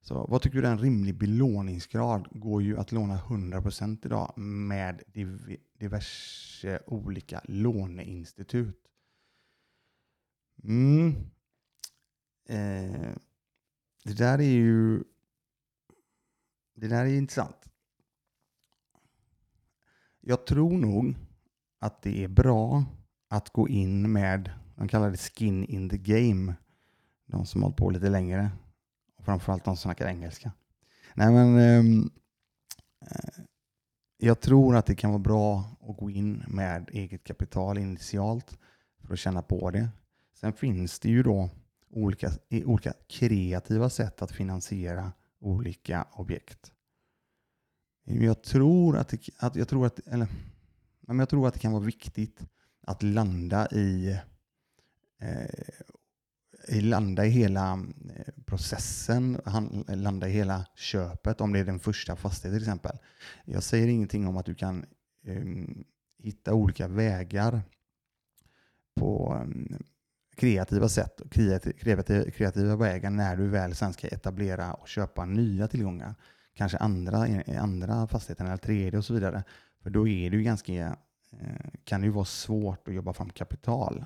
Så 0.00 0.26
vad 0.26 0.42
tycker 0.42 0.62
du 0.62 0.68
är 0.68 0.72
en 0.72 0.78
rimlig 0.78 1.18
belåningsgrad? 1.18 2.28
Går 2.30 2.62
ju 2.62 2.78
att 2.78 2.92
låna 2.92 3.18
100% 3.18 4.06
idag 4.06 4.38
med 4.38 5.02
diverse 5.78 6.82
olika 6.86 7.40
låneinstitut. 7.44 8.82
Mm. 10.64 11.14
Eh, 12.48 13.12
det 14.04 14.14
där 14.14 14.38
är 14.38 14.50
ju 14.50 15.04
det 16.74 16.88
där 16.88 17.04
är 17.04 17.14
intressant. 17.14 17.68
Jag 20.20 20.46
tror 20.46 20.78
nog 20.78 21.14
att 21.78 22.02
det 22.02 22.24
är 22.24 22.28
bra 22.28 22.84
att 23.28 23.50
gå 23.50 23.68
in 23.68 24.12
med, 24.12 24.50
de 24.76 24.88
kallar 24.88 25.10
det 25.10 25.16
skin 25.16 25.64
in 25.64 25.88
the 25.88 25.98
game, 25.98 26.54
de 27.26 27.46
som 27.46 27.62
har 27.62 27.66
hållit 27.66 27.76
på 27.76 27.90
lite 27.90 28.08
längre. 28.08 28.50
Och 29.16 29.24
framförallt 29.24 29.64
de 29.64 29.76
som 29.76 29.82
snackar 29.82 30.06
engelska. 30.06 30.52
Nej 31.14 31.32
men, 31.32 31.58
ehm, 31.58 32.10
eh, 33.00 33.44
jag 34.16 34.40
tror 34.40 34.76
att 34.76 34.86
det 34.86 34.94
kan 34.94 35.10
vara 35.10 35.22
bra 35.22 35.64
att 35.80 35.96
gå 35.96 36.10
in 36.10 36.44
med 36.48 36.90
eget 36.92 37.24
kapital 37.24 37.78
initialt 37.78 38.58
för 39.00 39.12
att 39.12 39.18
känna 39.18 39.42
på 39.42 39.70
det. 39.70 39.88
Sen 40.34 40.52
finns 40.52 41.00
det 41.00 41.08
ju 41.08 41.22
då 41.22 41.50
olika, 41.90 42.30
olika 42.50 42.92
kreativa 43.08 43.90
sätt 43.90 44.22
att 44.22 44.32
finansiera 44.32 45.12
olika 45.40 46.06
objekt. 46.12 46.72
Jag 48.04 48.42
tror 48.42 48.96
att, 48.96 49.14
att, 49.36 49.56
jag 49.56 49.68
tror 49.68 49.86
att 49.86 49.98
eller, 50.06 50.26
jag 51.06 51.28
tror 51.28 51.48
att 51.48 51.54
det 51.54 51.60
kan 51.60 51.72
vara 51.72 51.84
viktigt 51.84 52.40
att 52.80 53.02
landa 53.02 53.68
i, 53.70 54.18
eh, 55.20 56.76
i 56.76 56.80
landa 56.80 57.26
i 57.26 57.28
hela 57.30 57.72
eh, 58.16 58.34
processen, 58.46 59.40
landa 59.88 60.28
i 60.28 60.32
hela 60.32 60.66
köpet, 60.76 61.40
om 61.40 61.52
det 61.52 61.58
är 61.58 61.64
den 61.64 61.80
första 61.80 62.16
fastigheten 62.16 62.60
till 62.60 62.68
exempel. 62.68 62.98
Jag 63.44 63.62
säger 63.62 63.88
ingenting 63.88 64.26
om 64.26 64.36
att 64.36 64.46
du 64.46 64.54
kan 64.54 64.86
eh, 65.24 65.44
hitta 66.18 66.54
olika 66.54 66.88
vägar 66.88 67.62
på 68.94 69.38
ehm, 69.42 69.82
kreativa 70.38 70.88
sätt 70.88 71.20
och 71.20 71.30
kreativa, 71.32 72.02
kreativa 72.30 72.76
vägar 72.76 73.10
när 73.10 73.36
du 73.36 73.48
väl 73.48 73.74
sen 73.74 73.92
ska 73.92 74.08
etablera 74.08 74.72
och 74.72 74.88
köpa 74.88 75.24
nya 75.24 75.68
tillgångar. 75.68 76.14
Kanske 76.54 76.78
andra, 76.78 77.42
andra 77.60 78.06
fastigheter 78.06 78.44
eller 78.44 78.56
tredje 78.56 78.98
och 78.98 79.04
så 79.04 79.14
vidare. 79.14 79.44
För 79.82 79.90
då 79.90 80.08
är 80.08 80.30
det 80.30 80.36
ju 80.36 80.42
ganska, 80.42 80.72
eh, 81.32 81.70
kan 81.84 82.00
det 82.00 82.06
ju 82.06 82.12
vara 82.12 82.24
svårt 82.24 82.88
att 82.88 82.94
jobba 82.94 83.12
fram 83.12 83.30
kapital. 83.30 84.04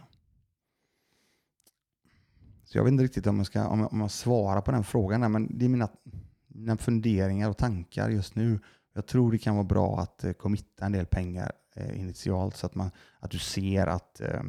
Så 2.64 2.78
jag 2.78 2.84
vet 2.84 2.92
inte 2.92 3.04
riktigt 3.04 3.26
om 3.26 3.36
jag, 3.36 3.46
ska, 3.46 3.66
om 3.66 3.80
jag, 3.80 3.92
om 3.92 4.00
jag 4.00 4.10
svarar 4.10 4.60
på 4.60 4.70
den 4.70 4.84
frågan, 4.84 5.20
där, 5.20 5.28
men 5.28 5.58
det 5.58 5.64
är 5.64 5.68
mina, 5.68 5.88
mina 6.48 6.76
funderingar 6.76 7.50
och 7.50 7.56
tankar 7.56 8.10
just 8.10 8.34
nu. 8.34 8.60
Jag 8.94 9.06
tror 9.06 9.32
det 9.32 9.38
kan 9.38 9.54
vara 9.54 9.64
bra 9.64 10.00
att 10.00 10.24
eh, 10.24 10.32
committa 10.32 10.86
en 10.86 10.92
del 10.92 11.06
pengar 11.06 11.52
eh, 11.74 12.00
initialt 12.00 12.56
så 12.56 12.66
att, 12.66 12.74
man, 12.74 12.90
att 13.20 13.30
du 13.30 13.38
ser 13.38 13.86
att 13.86 14.20
Eh, 14.20 14.42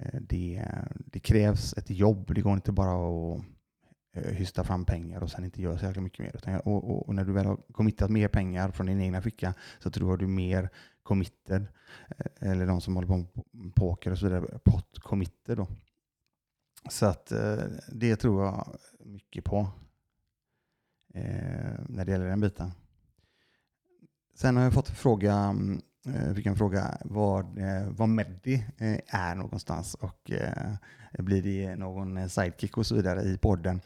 Eh, 0.00 0.20
det, 0.20 0.64
det, 1.06 1.20
krävs 1.20 1.74
ett 1.76 1.90
jobb. 1.90 2.34
Det 2.34 2.40
går 2.40 2.52
inte 2.52 2.72
bara 2.72 2.90
att 2.90 3.44
eh, 4.12 4.32
hysta 4.32 4.64
fram 4.64 4.84
pengar 4.84 5.22
och 5.22 5.30
sen 5.30 5.44
inte 5.44 5.62
göra 5.62 5.78
så 5.78 5.86
jäkla 5.86 6.02
mycket 6.02 6.18
mer. 6.18 6.36
Utan, 6.36 6.60
och, 6.60 6.90
och, 6.90 7.08
och, 7.08 7.14
när 7.14 7.24
du 7.24 7.32
väl 7.32 7.46
har 7.46 7.56
committat 7.72 8.10
mer 8.10 8.28
pengar 8.28 8.70
från 8.70 8.86
din 8.86 9.00
egna 9.00 9.22
ficka 9.22 9.54
så 9.78 9.90
tror 9.90 10.10
jag 10.10 10.18
du 10.18 10.24
är 10.24 10.28
mer 10.28 10.68
committed. 11.02 11.66
Eh, 12.18 12.50
eller 12.50 12.66
de 12.66 12.80
som 12.80 12.94
håller 12.94 13.08
på 13.08 13.16
med 13.50 13.74
poker 13.74 14.10
och 14.10 14.18
så 14.18 14.26
vidare, 14.26 14.58
pot 14.64 14.98
committed 14.98 15.56
då. 15.56 15.66
Så 16.90 17.06
att 17.06 17.32
det 17.92 18.16
tror 18.16 18.44
jag 18.44 18.76
mycket 19.00 19.44
på 19.44 19.68
när 21.88 22.04
det 22.04 22.12
gäller 22.12 22.28
den 22.28 22.40
biten. 22.40 22.72
Sen 24.34 24.56
har 24.56 24.64
jag 24.64 24.72
fått 24.72 24.88
fråga 24.88 25.34
mm, 25.34 25.82
jag 26.02 26.36
fick 26.36 26.46
en 26.46 26.56
fråga 26.56 26.98
var, 27.04 27.40
eh, 27.40 27.88
var 27.88 28.06
Meddi 28.06 28.64
eh, 28.78 28.98
är 29.06 29.34
någonstans 29.34 29.94
och 29.94 30.30
blir 31.18 31.42
det 31.42 31.76
någon 31.76 32.28
sidekick 32.28 32.78
och 32.78 32.86
så 32.86 32.94
vidare 32.94 33.22
i 33.22 33.38
podden. 33.38 33.80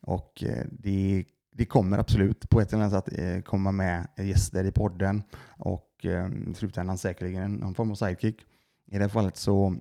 Och 0.00 0.44
det, 0.70 1.24
det 1.52 1.64
kommer 1.64 1.98
absolut 1.98 2.50
på 2.50 2.60
ett 2.60 2.72
eller 2.72 2.84
annat 2.84 3.04
sätt 3.04 3.44
komma 3.44 3.72
med 3.72 4.08
gäster 4.16 4.64
i 4.64 4.72
podden 4.72 5.22
och 5.58 6.04
i 6.50 6.54
slutändan 6.54 6.98
säkerligen 6.98 7.54
någon 7.54 7.74
form 7.74 7.90
av 7.90 7.94
sidekick. 7.94 8.40
I 8.86 8.98
det 8.98 9.04
här 9.04 9.08
fallet 9.08 9.36
så 9.36 9.76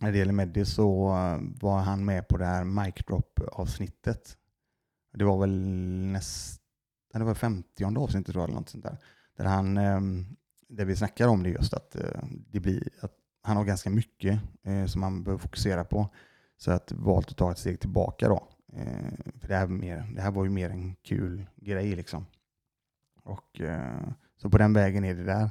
när 0.00 0.12
det 0.12 0.18
gäller 0.18 0.32
Meddi 0.32 0.64
så 0.64 1.08
var 1.60 1.78
han 1.78 2.04
med 2.04 2.28
på 2.28 2.36
det 2.36 2.46
här 2.46 2.64
mic 2.64 2.94
drop 3.06 3.40
avsnittet. 3.52 4.36
Det 5.14 5.24
var 5.24 5.38
väl 5.38 5.64
nästan 6.12 6.66
det 7.18 7.24
var 7.24 7.34
50 7.34 7.84
avsnittet 7.84 8.32
tror 8.32 8.42
jag, 8.42 8.48
eller 8.48 8.60
något 8.60 8.68
sånt 8.68 8.84
där. 8.84 8.98
Där 9.36 9.44
han 9.44 9.76
ehm, 9.76 10.36
det 10.68 10.84
vi 10.84 10.96
snackar 10.96 11.28
om 11.28 11.42
det 11.42 11.48
är 11.48 11.52
just 11.52 11.74
att, 11.74 11.96
eh, 11.96 12.22
det 12.50 12.60
blir, 12.60 12.88
att 13.00 13.12
han 13.42 13.56
har 13.56 13.64
ganska 13.64 13.90
mycket 13.90 14.40
eh, 14.62 14.86
som 14.86 15.02
han 15.02 15.22
behöver 15.24 15.42
fokusera 15.42 15.84
på. 15.84 16.08
Så 16.56 16.70
att 16.70 16.92
valt 16.92 17.30
att 17.30 17.36
ta 17.36 17.50
ett 17.52 17.58
steg 17.58 17.80
tillbaka 17.80 18.28
då. 18.28 18.48
Eh, 18.72 19.12
för 19.40 19.48
det 19.48 19.54
här, 19.56 19.66
mer, 19.66 20.12
det 20.14 20.20
här 20.20 20.30
var 20.30 20.44
ju 20.44 20.50
mer 20.50 20.70
en 20.70 20.94
kul 20.94 21.46
grej 21.56 21.96
liksom. 21.96 22.26
Och, 23.22 23.60
eh, 23.60 24.08
så 24.36 24.50
på 24.50 24.58
den 24.58 24.72
vägen 24.72 25.04
är 25.04 25.14
det 25.14 25.24
där. 25.24 25.50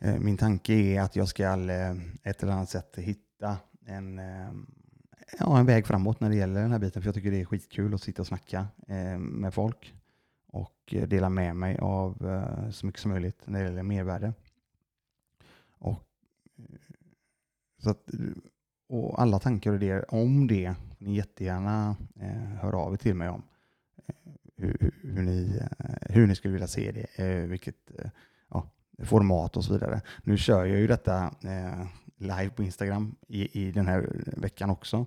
Eh, 0.00 0.18
min 0.18 0.36
tanke 0.36 0.72
är 0.74 1.00
att 1.00 1.16
jag 1.16 1.28
ska 1.28 1.42
eh, 1.42 1.96
ett 2.22 2.42
eller 2.42 2.52
annat 2.52 2.70
sätt 2.70 2.98
hitta 2.98 3.56
en, 3.86 4.18
eh, 4.18 4.52
ja, 5.38 5.58
en 5.58 5.66
väg 5.66 5.86
framåt 5.86 6.20
när 6.20 6.30
det 6.30 6.36
gäller 6.36 6.62
den 6.62 6.72
här 6.72 6.78
biten. 6.78 7.02
För 7.02 7.08
jag 7.08 7.14
tycker 7.14 7.30
det 7.30 7.40
är 7.40 7.44
skitkul 7.44 7.94
att 7.94 8.02
sitta 8.02 8.22
och 8.22 8.26
snacka 8.26 8.66
eh, 8.88 9.18
med 9.18 9.54
folk 9.54 9.94
och 10.54 10.94
eh, 10.94 11.08
dela 11.08 11.28
med 11.28 11.56
mig 11.56 11.78
av 11.78 12.26
eh, 12.26 12.70
så 12.70 12.86
mycket 12.86 13.00
som 13.00 13.10
möjligt 13.10 13.42
när 13.44 13.58
det 13.58 13.64
gäller 13.64 13.82
mervärde. 13.82 14.32
Och, 15.68 16.04
eh, 16.56 16.64
så 17.78 17.90
att, 17.90 18.10
och 18.88 19.22
alla 19.22 19.38
tankar 19.38 19.70
och 19.70 19.76
idéer 19.76 20.14
om 20.14 20.46
det 20.46 20.74
får 20.98 21.04
ni 21.04 21.14
jättegärna 21.16 21.96
eh, 22.20 22.60
höra 22.60 22.76
av 22.76 22.92
er 22.92 22.96
till 22.96 23.14
mig 23.14 23.28
om. 23.28 23.42
hur, 24.56 24.92
hur, 25.02 25.22
ni, 25.22 25.62
hur 26.00 26.26
ni 26.26 26.34
skulle 26.34 26.52
vilja 26.52 26.66
se 26.66 26.92
det, 26.92 27.46
vilket 27.46 27.90
ja, 28.50 28.70
format 29.02 29.56
och 29.56 29.64
så 29.64 29.72
vidare. 29.72 30.00
Nu 30.22 30.36
kör 30.36 30.64
jag 30.64 30.78
ju 30.78 30.86
detta 30.86 31.34
live 32.16 32.50
på 32.50 32.62
Instagram 32.62 33.16
i, 33.28 33.66
i 33.66 33.72
den 33.72 33.86
här 33.86 34.24
veckan 34.36 34.70
också. 34.70 35.06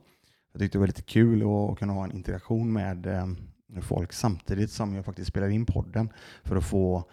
Jag 0.51 0.61
tyckte 0.61 0.77
det 0.77 0.79
var 0.79 0.87
lite 0.87 1.01
kul 1.01 1.41
att 1.41 1.79
kunna 1.79 1.93
ha 1.93 2.03
en 2.03 2.11
interaktion 2.11 2.73
med 2.73 3.07
folk 3.81 4.13
samtidigt 4.13 4.71
som 4.71 4.95
jag 4.95 5.05
faktiskt 5.05 5.27
spelar 5.29 5.49
in 5.49 5.65
podden 5.65 6.09
för 6.43 6.55
att 6.55 6.65
få 6.65 7.09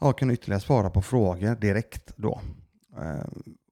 ja, 0.00 0.12
kunna 0.12 0.32
ytterligare 0.32 0.60
svara 0.60 0.90
på 0.90 1.02
frågor 1.02 1.54
direkt 1.54 2.12
då. 2.16 2.40
Eh, 2.96 3.26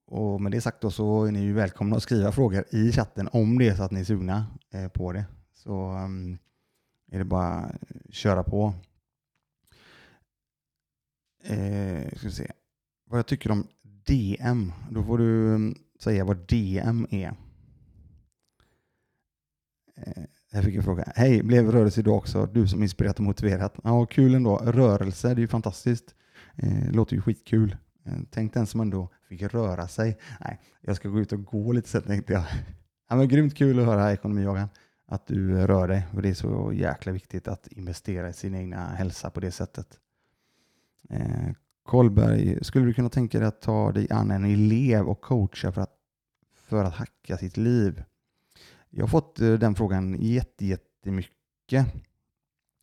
och 0.07 0.41
med 0.41 0.53
det 0.53 0.61
sagt 0.61 0.81
då 0.81 0.91
så 0.91 1.25
är 1.25 1.33
ni 1.33 1.41
ju 1.41 1.53
välkomna 1.53 1.97
att 1.97 2.03
skriva 2.03 2.33
frågor 2.33 2.65
i 2.71 2.93
chatten 2.93 3.29
om 3.33 3.59
det 3.59 3.69
är 3.69 3.75
så 3.75 3.83
att 3.83 3.91
ni 3.91 4.01
är 4.01 4.05
sugna 4.05 4.47
eh, 4.71 4.89
på 4.89 5.13
det. 5.13 5.25
Så 5.55 5.93
eh, 5.93 7.15
är 7.15 7.19
det 7.19 7.25
bara 7.25 7.49
att 7.49 8.15
köra 8.15 8.43
på. 8.43 8.75
Eh, 11.45 12.09
ska 12.17 12.27
vi 12.27 12.33
se. 12.33 12.53
Vad 13.05 13.19
jag 13.19 13.27
tycker 13.27 13.51
om 13.51 13.67
DM. 13.83 14.73
Då 14.91 15.03
får 15.03 15.19
du 15.19 15.55
mm, 15.55 15.75
säga 16.01 16.25
vad 16.25 16.37
DM 16.37 17.07
är. 17.11 17.35
Eh, 19.97 20.25
jag 20.55 20.65
fick 20.65 20.75
en 20.75 20.83
fråga. 20.83 21.13
Hej, 21.17 21.43
blev 21.43 21.73
rörelse 21.73 22.01
idag 22.01 22.17
också? 22.17 22.47
Du 22.47 22.69
som 22.69 22.83
inspirerat 22.83 23.19
och 23.19 23.25
motiverat. 23.25 23.75
Ja, 23.85 24.07
kul 24.07 24.35
ändå. 24.35 24.57
Rörelse, 24.57 25.29
det 25.29 25.39
är 25.39 25.41
ju 25.41 25.49
fantastiskt. 25.49 26.15
Eh, 26.57 26.93
låter 26.93 27.17
ju 27.17 27.23
skitkul. 27.23 27.77
Eh, 28.05 28.13
tänk 28.31 28.55
den 28.55 28.67
som 28.67 28.81
ändå 28.81 29.09
fick 29.29 29.43
röra 29.43 29.89
sig. 29.89 30.19
Nej, 30.41 30.61
jag 30.81 30.97
ska 30.97 31.09
gå 31.09 31.21
ut 31.21 31.33
och 31.33 31.45
gå 31.45 31.73
lite 31.73 31.89
sen 31.89 32.03
tänkte 32.03 32.33
jag. 32.33 32.45
Ja, 33.09 33.17
men 33.17 33.29
grymt 33.29 33.55
kul 33.55 33.79
att 33.79 33.87
höra 33.87 34.13
ekonomijagan. 34.13 34.69
Att 35.07 35.27
du 35.27 35.67
rör 35.67 35.89
dig. 35.89 36.07
Och 36.15 36.23
det 36.23 36.29
är 36.29 36.35
så 36.35 36.73
jäkla 36.75 37.13
viktigt 37.13 37.49
att 37.49 37.67
investera 37.67 38.29
i 38.29 38.33
sin 38.33 38.55
egna 38.55 38.87
hälsa 38.87 39.31
på 39.31 39.41
det 39.41 39.51
sättet. 39.51 39.87
Eh, 41.11 41.53
Kolberg, 41.83 42.65
skulle 42.65 42.87
du 42.87 42.95
kunna 42.95 43.09
tänka 43.09 43.39
dig 43.39 43.49
att 43.49 43.61
ta 43.61 43.93
dig 43.93 44.07
an 44.11 44.31
en 44.31 44.45
elev 44.45 45.09
och 45.09 45.21
coacha 45.21 45.73
för 45.73 45.81
att, 45.81 45.95
för 46.65 46.85
att 46.85 46.95
hacka 46.95 47.37
sitt 47.37 47.57
liv? 47.57 48.03
Jag 48.95 49.03
har 49.03 49.09
fått 49.09 49.41
eh, 49.41 49.53
den 49.53 49.75
frågan 49.75 50.17
jättemycket 50.21 51.87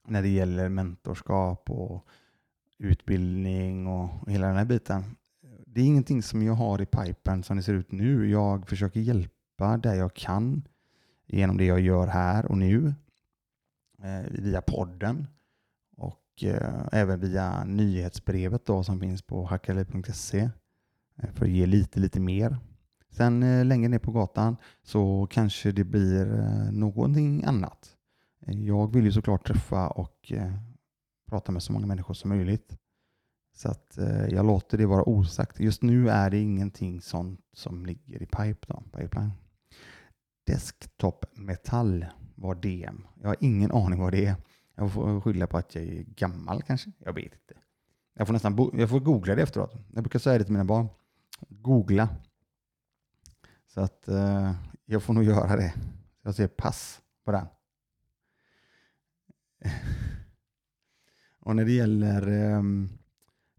när 0.08 0.22
det 0.22 0.30
gäller 0.30 0.70
mentorskap 0.70 1.70
och 1.70 2.06
utbildning 2.78 3.88
och 3.88 4.32
hela 4.32 4.48
den 4.48 4.56
här 4.56 4.66
biten. 4.66 5.16
Det 5.66 5.82
är 5.82 5.86
ingenting 5.86 6.24
som 6.24 6.44
jag 6.44 6.54
har 6.54 6.82
i 6.82 6.86
pipen 6.86 7.44
som 7.44 7.58
det 7.58 7.64
ser 7.64 7.74
ut 7.74 7.92
nu. 7.92 8.30
Jag 8.30 8.70
försöker 8.70 9.00
hjälpa 9.00 9.78
där 9.78 9.96
jag 9.96 10.14
kan 10.14 10.68
genom 11.28 11.58
det 11.58 11.66
jag 11.66 11.80
gör 11.80 12.08
här 12.08 12.46
och 12.46 12.58
nu 12.58 12.94
eh, 14.04 14.32
via 14.32 14.62
podden 14.62 15.28
och 15.98 16.44
eh, 16.44 16.88
även 16.92 17.20
via 17.20 17.64
nyhetsbrevet 17.64 18.66
då, 18.66 18.84
som 18.84 19.00
finns 19.00 19.22
på 19.22 19.46
hackali.se 19.46 20.50
för 21.34 21.46
att 21.46 21.52
ge 21.52 21.66
lite, 21.66 22.00
lite 22.00 22.20
mer 22.20 22.58
Sen 23.12 23.44
eh, 23.44 23.66
längre 23.66 23.90
ner 23.90 24.00
på 24.00 24.12
gatan 24.12 24.58
så 24.84 25.28
kanske 25.32 25.72
det 25.72 25.84
blir 25.84 26.40
eh, 26.40 26.72
någonting 26.72 27.44
annat. 27.44 27.96
Eh, 28.48 28.66
jag 28.66 28.94
vill 28.94 29.06
ju 29.06 29.12
såklart 29.12 29.48
träffa 29.48 29.88
och 29.88 30.32
eh, 30.32 30.54
prata 31.30 31.52
med 31.52 31.64
så 31.64 31.74
många 31.74 31.86
människor 31.86 32.14
som 32.14 32.30
möjligt. 32.30 32.78
Så 33.56 33.70
att 33.70 33.98
eh, 33.98 34.26
jag 34.26 34.46
låter 34.46 34.78
det 34.78 34.86
vara 34.86 35.10
osagt. 35.10 35.60
Just 35.60 35.82
nu 35.82 36.10
är 36.10 36.30
det 36.30 36.38
ingenting 36.38 37.02
sånt 37.02 37.42
som 37.54 37.86
ligger 37.86 38.24
i 38.24 38.26
pipe 38.26 38.68
då, 38.68 38.84
pipeline. 38.98 39.32
Desktop 40.48 41.26
Metall 41.34 42.06
var 42.36 42.56
DM. 42.56 43.08
Jag 43.22 43.28
har 43.28 43.38
ingen 43.40 43.72
aning 43.72 44.00
vad 44.00 44.12
det 44.12 44.26
är. 44.26 44.36
Jag 44.76 44.94
får 44.94 45.22
skylla 45.22 45.48
på 45.48 45.58
att 45.58 45.76
jag 45.76 45.84
är 45.84 46.04
gammal 46.04 46.62
kanske. 46.62 46.92
Jag 47.00 47.14
vet 47.14 47.34
inte. 47.34 47.54
Jag 48.14 48.28
får 48.28 48.34
nästan 48.34 48.72
jag 48.74 48.90
får 48.90 49.00
googla 49.00 49.36
det 49.36 49.42
efteråt. 49.42 49.74
Jag 49.94 50.04
brukar 50.04 50.20
säga 50.20 50.38
det 50.38 50.44
till 50.44 50.54
mina 50.54 50.66
barn. 50.66 50.88
Googla 51.50 52.10
så 53.70 53.82
att 53.82 54.08
eh, 54.08 54.54
jag 54.86 55.04
får 55.04 55.14
nog 55.14 55.24
göra 55.24 55.56
det. 55.56 55.74
Jag 56.22 56.36
säger 56.36 56.50
pass 56.50 57.02
på 57.26 57.32
den. 57.32 57.46
Och 61.40 61.56
när 61.56 61.66
det 61.66 61.72
gäller, 61.72 62.28
eh, 62.28 62.64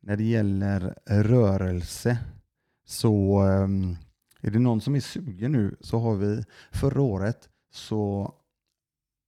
när 0.01 0.17
det 0.17 0.25
gäller 0.25 0.95
rörelse 1.07 2.19
så 2.85 3.43
eh, 3.47 3.69
är 4.41 4.51
det 4.51 4.59
någon 4.59 4.81
som 4.81 4.97
är 4.97 5.01
sugen 5.01 5.53
nu 5.53 5.77
så 5.81 5.99
har 5.99 6.17
vi 6.17 6.45
förra 6.73 7.03
året 7.03 7.49
så, 7.71 8.35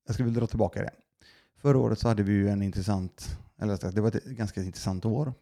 jag 0.07 0.15
ska 0.15 0.25
väl 0.25 0.35
dra 0.35 0.47
tillbaka 0.47 0.83
det. 0.83 0.91
Förra 1.57 1.79
året 1.79 1.99
så 1.99 2.09
hade 2.09 2.23
vi 2.23 2.33
ju 2.33 2.49
en 2.49 2.63
intressant, 2.63 3.39
eller 3.59 3.93
det 3.93 4.01
var 4.01 4.17
ett 4.17 4.25
ganska 4.25 4.63
intressant 4.63 5.05
år. 5.05 5.35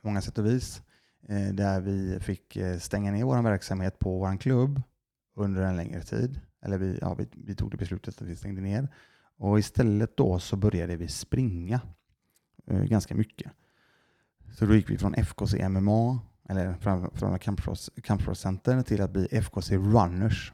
På 0.00 0.06
många 0.06 0.22
sätt 0.22 0.38
och 0.38 0.46
vis. 0.46 0.82
Eh, 1.28 1.48
där 1.54 1.80
vi 1.80 2.20
fick 2.20 2.56
eh, 2.56 2.78
stänga 2.78 3.12
ner 3.12 3.24
vår 3.24 3.42
verksamhet 3.42 3.98
på 3.98 4.18
vår 4.18 4.36
klubb 4.36 4.82
under 5.36 5.62
en 5.62 5.76
längre 5.76 6.02
tid. 6.02 6.40
Eller 6.62 6.78
vi, 6.78 6.98
ja, 7.00 7.14
vi, 7.14 7.28
vi 7.32 7.54
tog 7.54 7.70
det 7.70 7.76
beslutet 7.76 8.22
att 8.22 8.28
vi 8.28 8.36
stängde 8.36 8.60
ner. 8.60 8.88
Och 9.36 9.58
istället 9.58 10.16
då 10.16 10.38
så 10.38 10.56
började 10.56 10.96
vi 10.96 11.08
springa 11.08 11.80
eh, 12.66 12.82
ganska 12.82 13.14
mycket. 13.14 13.52
Så 14.52 14.66
då 14.66 14.74
gick 14.74 14.90
vi 14.90 14.98
från 14.98 15.14
FKC 15.14 15.68
MMA, 15.68 16.18
eller 16.48 16.74
från, 16.74 17.10
från 17.14 18.34
Center, 18.34 18.82
till 18.82 19.02
att 19.02 19.10
bli 19.10 19.28
FKC 19.30 19.76
Runners. 19.76 20.52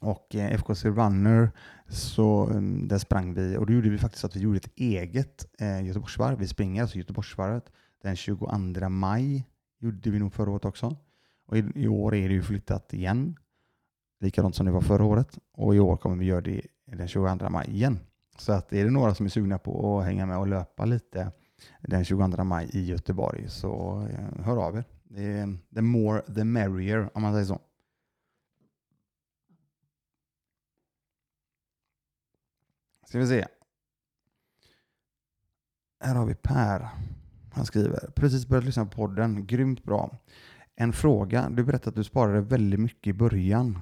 Och 0.00 0.34
eh, 0.34 0.52
FKC 0.52 0.88
Runner, 0.88 1.50
så, 1.88 2.48
um, 2.48 2.88
där 2.88 2.98
sprang 2.98 3.34
vi 3.34 3.56
och 3.56 3.66
då 3.66 3.72
gjorde 3.72 3.90
vi 3.90 3.98
faktiskt 3.98 4.24
att 4.24 4.36
vi 4.36 4.40
gjorde 4.40 4.56
ett 4.56 4.72
eget 4.76 5.46
eh, 5.58 5.86
Göteborgsvarv. 5.86 6.38
Vi 6.38 6.48
springer 6.48 6.82
alltså 6.82 6.98
Göteborgsvarvet 6.98 7.72
den 8.02 8.16
22 8.16 8.88
maj, 8.88 9.46
gjorde 9.82 10.10
vi 10.10 10.18
nog 10.18 10.32
förra 10.32 10.50
året 10.50 10.64
också. 10.64 10.96
Och 11.46 11.56
i, 11.58 11.72
i 11.74 11.88
år 11.88 12.14
är 12.14 12.28
det 12.28 12.34
ju 12.34 12.42
flyttat 12.42 12.94
igen, 12.94 13.36
likadant 14.20 14.54
som 14.54 14.66
det 14.66 14.72
var 14.72 14.80
förra 14.80 15.04
året. 15.04 15.38
Och 15.52 15.74
i 15.74 15.78
år 15.78 15.96
kommer 15.96 16.16
vi 16.16 16.24
göra 16.24 16.40
det 16.40 16.62
den 16.86 17.08
22 17.08 17.50
maj 17.50 17.70
igen. 17.70 17.98
Så 18.38 18.52
att 18.52 18.72
är 18.72 18.84
det 18.84 18.90
några 18.90 19.14
som 19.14 19.26
är 19.26 19.30
sugna 19.30 19.58
på 19.58 19.98
att 19.98 20.04
hänga 20.04 20.26
med 20.26 20.38
och 20.38 20.46
löpa 20.46 20.84
lite 20.84 21.32
den 21.80 22.04
22 22.04 22.44
maj 22.44 22.70
i 22.72 22.84
Göteborg 22.84 23.48
så 23.48 24.02
eh, 24.10 24.44
hör 24.44 24.56
av 24.56 24.76
er. 24.76 24.84
The 25.74 25.82
more 25.82 26.20
the 26.20 26.44
merrier 26.44 27.10
om 27.14 27.22
man 27.22 27.32
säger 27.32 27.46
så. 27.46 27.60
Ska 33.06 33.18
vi 33.18 33.26
se. 33.26 33.46
Här 36.00 36.14
har 36.14 36.26
vi 36.26 36.34
Per. 36.34 36.88
Han 37.52 37.66
skriver, 37.66 38.10
precis 38.14 38.46
börjat 38.46 38.64
lyssna 38.64 38.84
på 38.84 38.90
podden, 38.90 39.46
grymt 39.46 39.84
bra. 39.84 40.18
En 40.74 40.92
fråga, 40.92 41.50
du 41.50 41.64
berättade 41.64 41.88
att 41.88 41.94
du 41.94 42.04
sparade 42.04 42.40
väldigt 42.40 42.80
mycket 42.80 43.06
i 43.06 43.12
början, 43.12 43.78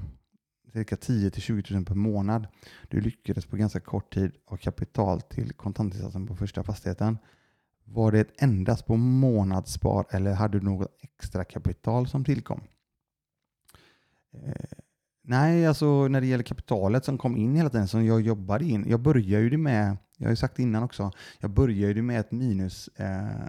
cirka 0.73 0.97
10 0.97 1.31
20 1.31 1.75
000 1.75 1.85
per 1.85 1.95
månad. 1.95 2.47
Du 2.89 3.01
lyckades 3.01 3.47
på 3.47 3.57
ganska 3.57 3.81
kort 3.81 4.15
tid 4.15 4.33
ha 4.47 4.57
kapital 4.57 5.21
till 5.21 5.53
kontantinsatsen 5.53 6.27
på 6.27 6.37
första 6.37 6.63
fastigheten. 6.63 7.19
Var 7.85 8.13
det 8.13 8.43
endast 8.43 8.87
på 8.87 8.97
månadsspar 8.97 10.07
eller 10.11 10.33
hade 10.33 10.59
du 10.59 10.65
något 10.65 10.89
extra 11.03 11.45
kapital 11.45 12.09
som 12.09 12.25
tillkom? 12.25 12.61
Eh, 14.33 14.79
Nej, 15.23 15.67
alltså 15.67 16.09
när 16.09 16.21
det 16.21 16.27
gäller 16.27 16.45
kapitalet 16.45 17.05
som 17.05 17.19
kom 17.19 17.37
in 17.37 17.57
hela 17.57 17.71
tiden, 17.71 17.89
som 17.89 18.07
jag 18.07 18.21
jobbade 18.21 18.65
in. 18.65 18.85
Jag 18.89 19.01
började 19.01 19.45
ju 19.45 19.57
med, 19.57 19.97
jag 20.17 20.27
har 20.27 20.31
ju 20.31 20.37
sagt 20.37 20.59
innan 20.59 20.83
också, 20.83 21.11
jag 21.39 21.51
började 21.51 21.93
ju 21.93 22.03
med 22.03 22.21
ett 22.21 22.33
minus. 22.33 22.89
Eh, 22.89 23.47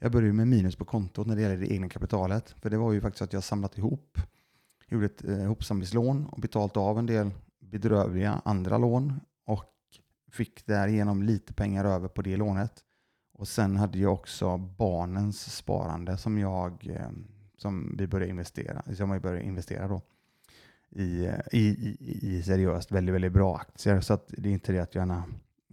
jag 0.00 0.12
började 0.12 0.32
med 0.32 0.48
minus 0.48 0.76
på 0.76 0.84
kontot 0.84 1.26
när 1.26 1.36
det 1.36 1.42
gäller 1.42 1.56
det 1.56 1.72
egna 1.72 1.88
kapitalet. 1.88 2.50
För 2.50 2.70
det 2.70 2.78
var 2.78 2.92
ju 2.92 3.00
faktiskt 3.00 3.22
att 3.22 3.32
jag 3.32 3.44
samlat 3.44 3.78
ihop, 3.78 4.18
gjorde 4.88 5.06
ett 5.06 5.24
eh, 5.24 5.38
hopsamlingslån 5.38 6.26
och 6.26 6.40
betalt 6.40 6.76
av 6.76 6.98
en 6.98 7.06
del 7.06 7.30
bedrövliga 7.60 8.42
andra 8.44 8.78
lån 8.78 9.20
och 9.46 9.72
fick 10.32 10.66
därigenom 10.66 11.22
lite 11.22 11.54
pengar 11.54 11.84
över 11.84 12.08
på 12.08 12.22
det 12.22 12.36
lånet. 12.36 12.72
Och 13.32 13.48
sen 13.48 13.76
hade 13.76 13.98
jag 13.98 14.12
också 14.12 14.56
barnens 14.56 15.56
sparande 15.56 16.16
som 16.16 16.38
jag 16.38 16.86
eh, 16.90 17.10
som 17.58 17.94
vi 17.98 18.06
började 18.06 18.30
investera, 18.30 18.82
som 18.96 19.10
jag 19.10 19.22
började 19.22 19.42
investera 19.42 19.88
då 19.88 20.02
i, 20.90 21.32
i, 21.52 21.96
i, 22.20 22.42
seriöst 22.42 22.92
väldigt, 22.92 23.14
väldigt 23.14 23.32
bra 23.32 23.56
aktier. 23.56 24.00
Så 24.00 24.14
att 24.14 24.34
det 24.38 24.48
är 24.48 24.52
inte 24.52 24.72
det 24.72 24.80
att 24.80 24.94
jag 24.94 25.02
gärna 25.02 25.24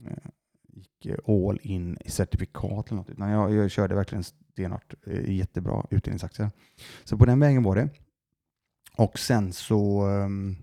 eh, 0.08 0.32
gick 0.67 1.08
all 1.28 1.60
in 1.62 1.97
i 2.06 2.10
certifikat 2.10 2.88
eller 2.88 2.97
något, 2.97 3.10
utan 3.10 3.30
jag, 3.30 3.54
jag 3.54 3.71
körde 3.71 3.95
verkligen 3.95 4.23
stenhårt 4.23 4.93
i 5.08 5.34
jättebra 5.34 5.86
utdelningsaktier. 5.89 6.51
Så 7.04 7.17
på 7.17 7.25
den 7.25 7.39
vägen 7.39 7.63
var 7.63 7.75
det. 7.75 7.89
Och 8.97 9.19
sen 9.19 9.54
så, 9.54 10.01
ehm, 10.01 10.56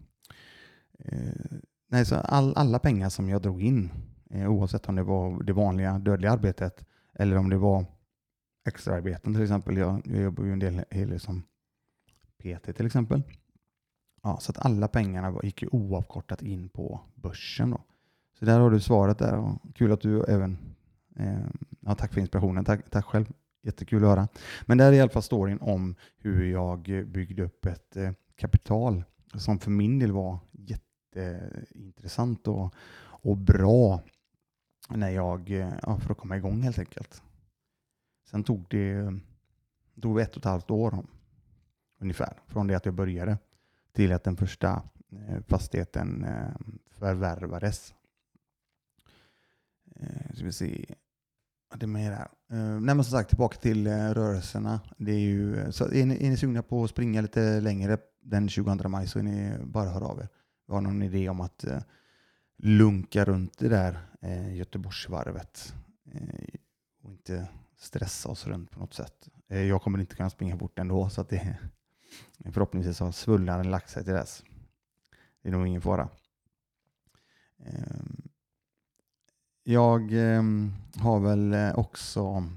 eh, 0.98 1.58
nej, 1.88 2.06
så 2.06 2.14
all, 2.14 2.56
alla 2.56 2.78
pengar 2.78 3.08
som 3.08 3.28
jag 3.28 3.42
drog 3.42 3.62
in, 3.62 3.90
eh, 4.30 4.50
oavsett 4.50 4.88
om 4.88 4.96
det 4.96 5.02
var 5.02 5.42
det 5.42 5.52
vanliga 5.52 5.98
dödliga 5.98 6.32
arbetet 6.32 6.84
eller 7.14 7.36
om 7.36 7.50
det 7.50 7.58
var 7.58 7.84
extraarbeten 8.68 9.34
till 9.34 9.42
exempel. 9.42 9.76
Jag, 9.76 10.02
jag 10.04 10.22
jobbar 10.22 10.44
ju 10.44 10.52
en 10.52 10.58
del, 10.58 10.84
del 10.90 11.20
som 11.20 11.42
PT 12.38 12.76
till 12.76 12.86
exempel. 12.86 13.22
Ja, 14.22 14.38
så 14.40 14.50
att 14.52 14.66
alla 14.66 14.88
pengarna 14.88 15.40
gick 15.42 15.62
ju 15.62 15.68
oavkortat 15.72 16.42
in 16.42 16.68
på 16.68 17.00
börsen. 17.14 17.70
Då. 17.70 17.80
Så 18.38 18.44
där 18.44 18.60
har 18.60 18.70
du 18.70 18.80
svaret 18.80 19.18
där. 19.18 19.38
Och 19.38 19.58
kul 19.74 19.92
att 19.92 20.00
du 20.00 20.24
även... 20.24 20.58
Eh, 21.16 21.46
ja, 21.80 21.94
tack 21.94 22.12
för 22.12 22.20
inspirationen. 22.20 22.64
Tack, 22.64 22.90
tack 22.90 23.04
själv. 23.04 23.32
Jättekul 23.62 24.04
att 24.04 24.10
höra. 24.10 24.28
Men 24.62 24.78
där 24.78 24.88
är 24.88 24.92
i 24.92 25.00
alla 25.00 25.10
fall 25.10 25.22
storyn 25.22 25.58
om 25.60 25.94
hur 26.18 26.44
jag 26.44 26.82
byggde 27.06 27.42
upp 27.42 27.66
ett 27.66 27.96
eh, 27.96 28.12
kapital 28.36 29.04
som 29.34 29.58
för 29.58 29.70
min 29.70 29.98
del 29.98 30.12
var 30.12 30.38
jätteintressant 30.52 32.48
och, 32.48 32.74
och 33.04 33.36
bra 33.36 34.00
när 34.88 35.10
jag, 35.10 35.50
eh, 35.50 35.72
ja, 35.82 35.98
för 35.98 36.12
att 36.12 36.18
komma 36.18 36.36
igång 36.36 36.62
helt 36.62 36.78
enkelt. 36.78 37.22
Sen 38.30 38.44
tog 38.44 38.66
det 38.70 39.20
tog 40.02 40.20
ett 40.20 40.30
och 40.30 40.36
ett 40.36 40.44
halvt 40.44 40.70
år 40.70 41.06
ungefär 41.98 42.32
från 42.46 42.66
det 42.66 42.74
att 42.74 42.84
jag 42.84 42.94
började 42.94 43.38
till 43.92 44.12
att 44.12 44.24
den 44.24 44.36
första 44.36 44.82
eh, 45.12 45.42
fastigheten 45.48 46.24
eh, 46.24 46.54
förvärvades. 46.90 47.94
Eh, 49.96 50.34
ska 50.34 50.44
vi 50.44 50.52
se. 50.52 50.94
Det 51.74 51.84
är 51.84 51.88
mer 51.88 52.12
här. 52.12 52.28
Nej, 52.80 52.94
men 52.94 53.04
som 53.04 53.18
sagt, 53.18 53.28
tillbaka 53.28 53.58
till 53.58 53.88
rörelserna. 53.88 54.80
Det 54.98 55.12
är 55.12 55.18
ju, 55.18 55.72
så 55.72 55.84
är, 55.84 56.06
ni, 56.06 56.26
är 56.26 56.30
ni 56.30 56.36
sugna 56.36 56.62
på 56.62 56.84
att 56.84 56.90
springa 56.90 57.20
lite 57.20 57.60
längre 57.60 57.98
den 58.22 58.48
22 58.48 58.88
maj 58.88 59.08
så 59.08 59.18
är 59.18 59.22
ni 59.22 59.58
bara 59.64 59.90
hör 59.90 60.00
av 60.00 60.20
er. 60.20 60.28
Jag 60.66 60.74
har 60.74 60.80
någon 60.80 61.02
idé 61.02 61.28
om 61.28 61.40
att 61.40 61.64
lunka 62.56 63.24
runt 63.24 63.58
det 63.58 63.68
där 63.68 63.98
Göteborgsvarvet 64.52 65.74
och 67.02 67.10
inte 67.10 67.48
stressa 67.78 68.28
oss 68.28 68.46
runt 68.46 68.70
på 68.70 68.80
något 68.80 68.94
sätt. 68.94 69.28
Jag 69.46 69.82
kommer 69.82 69.98
inte 69.98 70.16
kunna 70.16 70.30
springa 70.30 70.56
bort 70.56 70.78
ändå 70.78 71.08
så 71.08 71.20
att 71.20 71.28
det 71.28 71.58
förhoppningsvis 72.52 73.00
har 73.00 73.12
svullnaden 73.12 73.70
lagt 73.70 73.90
sig 73.90 74.04
till 74.04 74.12
dess. 74.12 74.44
Det 75.42 75.48
är 75.48 75.52
nog 75.52 75.66
ingen 75.66 75.82
fara. 75.82 76.08
Ehm, 77.64 78.22
jag 79.62 80.12
ehm, 80.12 80.72
har 80.96 81.20
väl 81.20 81.54
eh, 81.54 81.78
också, 81.78 82.48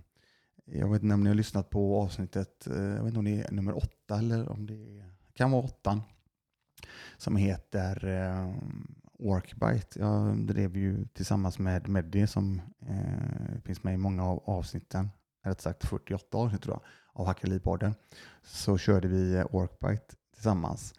jag 0.66 0.92
vet 0.92 1.04
inte 1.04 1.14
om 1.14 1.24
ni 1.24 1.30
har 1.30 1.36
lyssnat 1.36 1.70
på 1.70 2.02
avsnittet, 2.02 2.68
eh, 2.68 2.76
jag 2.76 3.04
vet 3.04 3.08
inte 3.08 3.20
om 3.20 3.26
det 3.26 3.42
är 3.42 3.52
nummer 3.52 3.78
åtta 3.78 4.18
eller 4.18 4.50
om 4.50 4.66
det 4.66 5.04
kan 5.34 5.52
vara 5.52 5.64
åttan, 5.64 6.02
som 7.18 7.36
heter 7.36 8.08
eh, 8.08 8.54
Orkbite. 9.20 10.00
Jag 10.00 10.38
drev 10.38 10.78
ju 10.78 11.06
tillsammans 11.06 11.60
med 11.60 11.88
Meddy 11.88 12.28
som 12.28 12.62
finns 13.64 13.84
med 13.84 13.94
i 13.94 13.98
många 13.98 14.24
av 14.26 14.44
avsnitten, 14.46 15.10
rätt 15.44 15.62
sagt 15.62 15.86
48 15.86 16.38
avsnitt 16.38 16.62
tror 16.62 16.76
jag, 16.76 16.82
av 17.16 17.26
Hackeripodden. 17.26 17.96
Så 18.44 18.78
körde 18.78 19.08
vi 19.08 19.36
eh, 19.36 19.46
orkbite 19.52 20.16
tillsammans. 20.34 20.94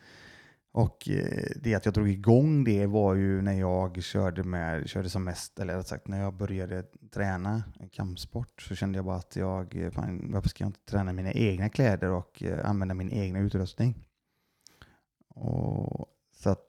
Och 0.73 1.09
eh, 1.09 1.49
det 1.63 1.75
att 1.75 1.85
jag 1.85 1.95
drog 1.95 2.09
igång 2.09 2.65
det 2.65 2.87
var 2.87 3.15
ju 3.15 3.43
när 3.43 3.53
jag 3.53 4.03
körde, 4.03 4.45
med, 4.45 4.89
körde 4.89 5.11
som 5.11 5.25
mest, 5.25 5.59
eller 5.59 5.77
rätt 5.77 5.87
sagt 5.87 6.09
när 6.09 6.21
jag 6.21 6.35
började 6.35 6.83
träna 7.11 7.63
kampsport 7.93 8.63
så 8.63 8.75
kände 8.75 8.99
jag 8.99 9.05
bara 9.05 9.17
att 9.17 9.37
jag, 9.37 9.77
eh, 9.77 9.91
fan, 9.91 10.33
varför 10.33 10.49
ska 10.49 10.65
jag 10.65 10.69
inte 10.69 10.85
träna 10.85 11.13
mina 11.13 11.33
egna 11.33 11.69
kläder 11.69 12.11
och 12.11 12.43
använda 12.65 12.95
min 12.95 13.13
egna 13.13 13.39
utrustning? 13.39 13.95
Och 15.29 16.09
så 16.37 16.51
att, 16.51 16.69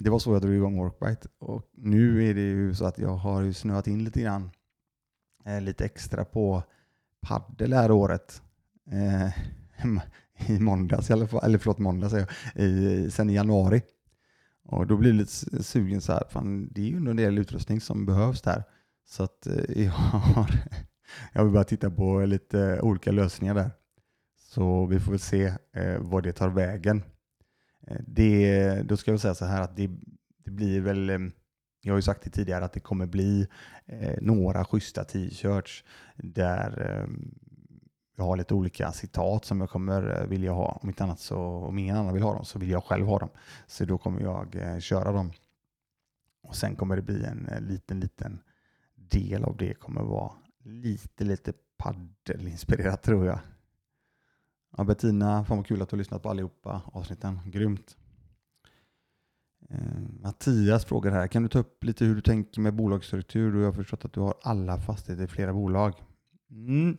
det 0.00 0.10
var 0.10 0.18
så 0.18 0.32
jag 0.32 0.42
drog 0.42 0.54
igång 0.54 0.78
Workbite. 0.78 1.28
Och 1.38 1.62
nu 1.72 2.30
är 2.30 2.34
det 2.34 2.40
ju 2.40 2.74
så 2.74 2.84
att 2.84 2.98
jag 2.98 3.16
har 3.16 3.42
ju 3.42 3.52
snöat 3.52 3.86
in 3.86 4.04
lite 4.04 4.20
grann, 4.20 4.50
lite 5.60 5.84
extra 5.84 6.24
på 6.24 6.62
paddel 7.20 7.70
det 7.70 7.76
här 7.76 7.90
året. 7.90 8.42
Eh, 8.92 9.30
I 10.50 10.60
måndags, 10.60 11.10
eller 11.10 11.58
förlåt 11.58 11.78
måndags 11.78 12.10
säger 12.10 12.28
jag, 12.54 12.64
i, 12.64 13.10
sen 13.10 13.30
i 13.30 13.34
januari. 13.34 13.82
Och 14.64 14.86
då 14.86 14.96
blir 14.96 15.10
jag 15.10 15.16
lite 15.16 15.62
sugen 15.62 16.00
så 16.00 16.12
här, 16.12 16.24
fan, 16.30 16.68
det 16.72 16.80
är 16.80 16.86
ju 16.86 16.96
en 16.96 17.16
del 17.16 17.38
utrustning 17.38 17.80
som 17.80 18.06
behövs 18.06 18.42
där. 18.42 18.64
Så 19.06 19.22
att 19.22 19.46
eh, 19.46 19.82
jag 19.84 19.90
har, 19.92 20.50
jag 21.32 21.44
vill 21.44 21.52
bara 21.52 21.64
titta 21.64 21.90
på 21.90 22.24
lite 22.24 22.80
olika 22.80 23.12
lösningar 23.12 23.54
där. 23.54 23.70
Så 24.36 24.86
vi 24.86 25.00
får 25.00 25.12
väl 25.12 25.20
se 25.20 25.52
eh, 25.72 25.98
vad 25.98 26.22
det 26.22 26.32
tar 26.32 26.48
vägen. 26.48 27.02
Eh, 27.86 28.00
det, 28.06 28.82
då 28.82 28.96
ska 28.96 29.10
jag 29.10 29.20
säga 29.20 29.34
så 29.34 29.44
här 29.44 29.62
att 29.62 29.76
det, 29.76 29.90
det 30.44 30.50
blir 30.50 30.80
väl, 30.80 31.10
eh, 31.10 31.18
jag 31.82 31.92
har 31.92 31.98
ju 31.98 32.02
sagt 32.02 32.22
det 32.22 32.30
tidigare 32.30 32.64
att 32.64 32.72
det 32.72 32.80
kommer 32.80 33.06
bli 33.06 33.46
eh, 33.86 34.18
några 34.20 34.64
schyssta 34.64 35.04
t-shirts 35.04 35.84
där 36.16 36.90
eh, 36.90 37.08
jag 38.16 38.24
har 38.24 38.36
lite 38.36 38.54
olika 38.54 38.92
citat 38.92 39.44
som 39.44 39.60
jag 39.60 39.70
kommer 39.70 40.20
eh, 40.20 40.26
vilja 40.26 40.52
ha. 40.52 40.78
Om 40.82 40.88
inte 40.88 41.04
annat 41.04 41.20
så, 41.20 41.38
om 41.38 41.78
ingen 41.78 41.96
annan 41.96 42.14
vill 42.14 42.22
ha 42.22 42.34
dem 42.34 42.44
så 42.44 42.58
vill 42.58 42.70
jag 42.70 42.84
själv 42.84 43.06
ha 43.06 43.18
dem. 43.18 43.28
Så 43.66 43.84
då 43.84 43.98
kommer 43.98 44.20
jag 44.20 44.56
eh, 44.56 44.78
köra 44.78 45.12
dem. 45.12 45.32
Och 46.42 46.56
sen 46.56 46.76
kommer 46.76 46.96
det 46.96 47.02
bli 47.02 47.24
en 47.24 47.48
eh, 47.48 47.60
liten, 47.60 48.00
liten 48.00 48.38
del 48.94 49.44
av 49.44 49.56
det 49.56 49.74
kommer 49.74 50.02
vara 50.02 50.32
lite, 50.64 51.24
lite 51.24 51.52
paddelinspirerat 51.76 53.02
tror 53.02 53.26
jag. 53.26 53.38
Ja, 54.76 54.84
Bettina, 54.84 55.44
fan 55.44 55.56
vad 55.56 55.66
kul 55.66 55.82
att 55.82 55.88
du 55.88 55.96
har 55.96 55.98
lyssnat 55.98 56.22
på 56.22 56.30
allihopa 56.30 56.82
avsnitten. 56.92 57.40
Grymt. 57.46 57.96
Eh, 59.70 59.78
Mattias 60.20 60.84
frågar 60.84 61.12
här, 61.12 61.26
kan 61.26 61.42
du 61.42 61.48
ta 61.48 61.58
upp 61.58 61.84
lite 61.84 62.04
hur 62.04 62.14
du 62.14 62.20
tänker 62.20 62.60
med 62.60 62.74
bolagsstruktur? 62.74 63.52
Du 63.52 63.64
har 63.64 63.72
förstått 63.72 64.04
att 64.04 64.12
du 64.12 64.20
har 64.20 64.34
alla 64.42 64.78
fastigheter 64.78 65.24
i 65.24 65.28
flera 65.28 65.52
bolag. 65.52 65.94
Mm. 66.50 66.96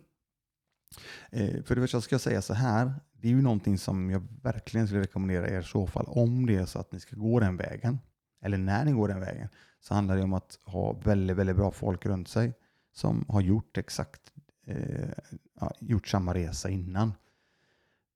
Eh, 1.32 1.64
för 1.64 1.76
det 1.76 1.82
första 1.82 2.02
ska 2.02 2.14
jag 2.14 2.22
säga 2.22 2.42
så 2.42 2.54
här, 2.54 2.94
det 3.12 3.28
är 3.28 3.32
ju 3.32 3.42
någonting 3.42 3.78
som 3.78 4.10
jag 4.10 4.28
verkligen 4.42 4.88
skulle 4.88 5.02
rekommendera 5.02 5.50
er 5.50 5.60
i 5.60 5.64
så 5.64 5.88
fall, 5.88 6.06
om 6.08 6.46
det 6.46 6.56
är 6.56 6.66
så 6.66 6.80
att 6.80 6.92
ni 6.92 7.00
ska 7.00 7.16
gå 7.16 7.40
den 7.40 7.58
vägen, 7.58 8.00
eller 8.42 8.58
när 8.58 8.86
ni 8.86 8.92
går 8.92 9.08
den 9.08 9.20
vägen, 9.20 9.50
så 9.80 9.94
handlar 9.94 10.16
det 10.16 10.24
om 10.24 10.34
att 10.34 10.60
ha 10.64 10.94
väldigt, 10.94 11.38
väldigt 11.38 11.56
bra 11.56 11.72
folk 11.72 12.06
runt 12.06 12.28
sig 12.28 12.54
som 12.94 13.26
har 13.28 13.42
gjort 13.42 13.78
exakt 13.78 14.22
eh, 14.66 15.10
ja, 15.60 15.74
gjort 15.80 16.08
samma 16.08 16.34
resa 16.34 16.70
innan. 16.70 17.14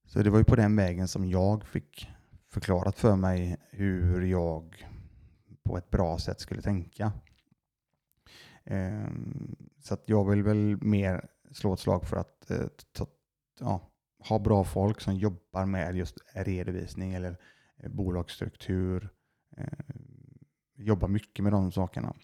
Så 0.05 0.23
det 0.23 0.29
var 0.29 0.38
ju 0.38 0.43
på 0.43 0.55
den 0.55 0.75
vägen 0.75 1.07
som 1.07 1.25
jag 1.25 1.63
fick 1.67 2.10
förklarat 2.49 2.99
för 2.99 3.15
mig 3.15 3.57
hur 3.69 4.21
jag 4.21 4.86
på 5.63 5.77
ett 5.77 5.89
bra 5.89 6.19
sätt 6.19 6.39
skulle 6.39 6.62
tänka. 6.62 7.12
Eh, 8.63 9.07
så 9.79 9.93
att 9.93 10.03
jag 10.05 10.29
vill 10.29 10.43
väl 10.43 10.77
mer 10.81 11.27
slå 11.53 11.73
ett 11.73 11.79
slag 11.79 12.07
för 12.07 12.17
att 12.17 12.51
eh, 12.51 12.67
ta, 12.91 13.07
ja, 13.59 13.91
ha 14.29 14.39
bra 14.39 14.63
folk 14.63 15.01
som 15.01 15.15
jobbar 15.15 15.65
med 15.65 15.95
just 15.95 16.17
redovisning 16.33 17.13
eller 17.13 17.37
eh, 17.77 17.89
bolagsstruktur. 17.89 19.09
Eh, 19.57 19.95
jobbar 20.75 21.07
mycket 21.07 21.43
med 21.43 21.53
de 21.53 21.71
sakerna. 21.71 22.15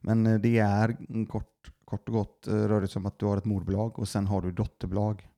Men 0.00 0.26
eh, 0.26 0.40
det 0.40 0.58
är 0.58 0.96
kort, 1.26 1.70
kort 1.84 2.08
och 2.08 2.14
gott 2.14 2.46
eh, 2.46 2.54
rör 2.54 2.80
det 2.80 2.88
sig 2.88 3.00
om 3.00 3.06
att 3.06 3.18
du 3.18 3.26
har 3.26 3.36
ett 3.36 3.44
moderbolag 3.44 3.98
och 3.98 4.08
sen 4.08 4.26
har 4.26 4.42
du 4.42 4.52
dotterbolag. 4.52 5.28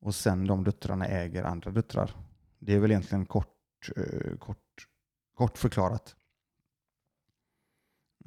Och 0.00 0.14
sen 0.14 0.46
de 0.46 0.64
döttrarna 0.64 1.06
äger 1.06 1.44
andra 1.44 1.70
döttrar. 1.70 2.14
Det 2.58 2.74
är 2.74 2.78
väl 2.78 2.90
egentligen 2.90 3.26
kort, 3.26 3.90
eh, 3.96 4.36
kort, 4.36 4.86
kort 5.34 5.58
förklarat. 5.58 6.16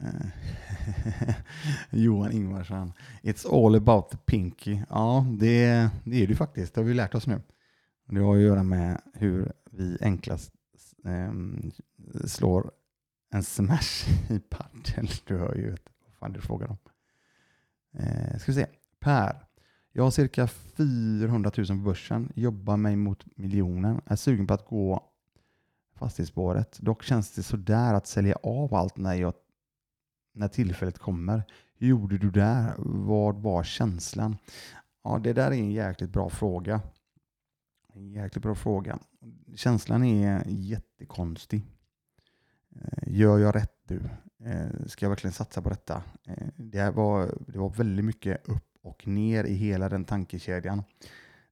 Eh, 0.04 1.34
Johan 1.90 2.32
Ingvarsson. 2.32 2.94
It's 3.24 3.46
all 3.46 3.76
about 3.76 4.10
the 4.10 4.18
pinky. 4.18 4.82
Ja, 4.90 5.26
det, 5.40 5.90
det 6.04 6.24
är 6.24 6.28
det 6.28 6.36
faktiskt. 6.36 6.74
Det 6.74 6.82
har 6.82 6.86
vi 6.86 6.94
lärt 6.94 7.16
oss 7.16 7.28
nu. 7.28 7.42
Det 8.06 8.20
har 8.20 8.36
att 8.36 8.42
göra 8.42 8.64
med 8.64 9.02
hur 9.14 9.52
vi 9.72 9.98
enklast 10.02 10.52
eh, 11.06 11.32
slår 12.26 12.72
en 13.34 13.44
smash 13.44 14.08
i 14.30 14.40
padel. 14.40 15.10
Du 15.26 15.38
hör 15.38 15.56
ju 15.56 15.70
vad 15.70 16.14
fan 16.20 16.34
du 16.34 16.42
frågar 16.42 16.68
om. 16.68 16.78
Eh, 17.94 18.38
ska 18.38 18.52
vi 18.52 18.56
se. 18.56 18.68
Per. 19.00 19.44
Jag 19.92 20.04
har 20.04 20.12
cirka 20.12 20.48
400 20.48 21.52
000 21.58 21.68
på 21.68 21.74
börsen, 21.74 22.32
jobbar 22.36 22.78
mig 22.78 22.96
mot 22.96 23.38
miljonen, 23.38 24.02
är 24.06 24.16
sugen 24.16 24.48
på 24.48 24.54
att 24.54 24.66
gå 24.66 25.04
fastighetsspåret. 25.96 26.80
Dock 26.80 27.04
känns 27.04 27.32
det 27.32 27.44
sådär 27.44 27.94
att 27.94 28.08
sälja 28.08 28.36
av 28.44 28.74
allt 28.74 28.98
när, 28.98 29.14
jag, 29.16 29.34
när 30.38 30.48
tillfället 30.48 30.98
kommer. 30.98 31.44
Hur 31.78 31.88
gjorde 31.88 32.18
du 32.18 32.32
där? 32.32 32.74
Vad 32.78 33.36
var 33.36 33.64
känslan? 33.64 34.38
Ja, 35.04 35.20
det 35.24 35.34
där 35.34 35.48
är 35.48 35.52
en 35.52 35.72
jäkligt 35.72 36.10
bra 36.10 36.30
fråga. 36.30 36.82
En 37.94 38.08
jäkligt 38.12 38.44
bra 38.44 38.56
fråga. 38.56 39.00
Känslan 39.56 40.04
är 40.04 40.44
jättekonstig. 40.48 41.62
Eh, 42.76 43.14
gör 43.14 43.38
jag 43.38 43.56
rätt 43.56 43.90
nu? 43.90 44.10
Eh, 44.44 44.88
ska 44.88 45.06
jag 45.06 45.10
verkligen 45.10 45.34
satsa 45.34 45.62
på 45.62 45.70
detta? 45.70 46.04
Eh, 46.28 46.48
det 46.56 46.92
var, 46.92 47.38
det 47.48 47.60
var 47.60 47.70
väldigt 47.70 48.06
mycket 48.06 48.50
upp 48.50 48.78
och 48.82 49.08
ner 49.08 49.44
i 49.44 49.54
hela 49.54 49.90
den 49.90 50.06
tankekedjan. 50.06 50.84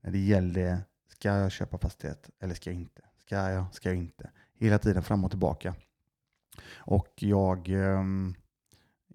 När 0.01 0.11
det 0.11 0.19
gällde, 0.19 0.81
ska 1.07 1.29
jag 1.29 1.51
köpa 1.51 1.77
fastighet 1.77 2.29
eller 2.39 2.55
ska 2.55 2.69
jag 2.69 2.79
inte? 2.79 3.01
Ska 3.25 3.35
jag, 3.35 3.73
ska 3.73 3.89
jag 3.89 3.97
inte? 3.97 4.29
Hela 4.57 4.79
tiden 4.79 5.03
fram 5.03 5.23
och 5.23 5.31
tillbaka. 5.31 5.75
Och 6.75 7.13
jag, 7.15 7.69
ehm, 7.69 8.35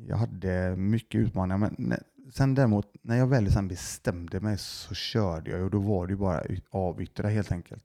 jag 0.06 0.16
hade 0.16 0.76
mycket 0.76 1.18
utmaningar. 1.18 1.58
Men 1.78 1.98
sen 2.32 2.54
däremot, 2.54 2.86
när 3.02 3.16
jag 3.16 3.26
väl 3.26 3.52
sen 3.52 3.68
bestämde 3.68 4.40
mig 4.40 4.58
så 4.58 4.94
körde 4.94 5.50
jag 5.50 5.62
och 5.62 5.70
då 5.70 5.78
var 5.78 6.06
det 6.06 6.16
bara 6.16 6.42
avyttra 6.70 7.28
helt 7.28 7.52
enkelt. 7.52 7.84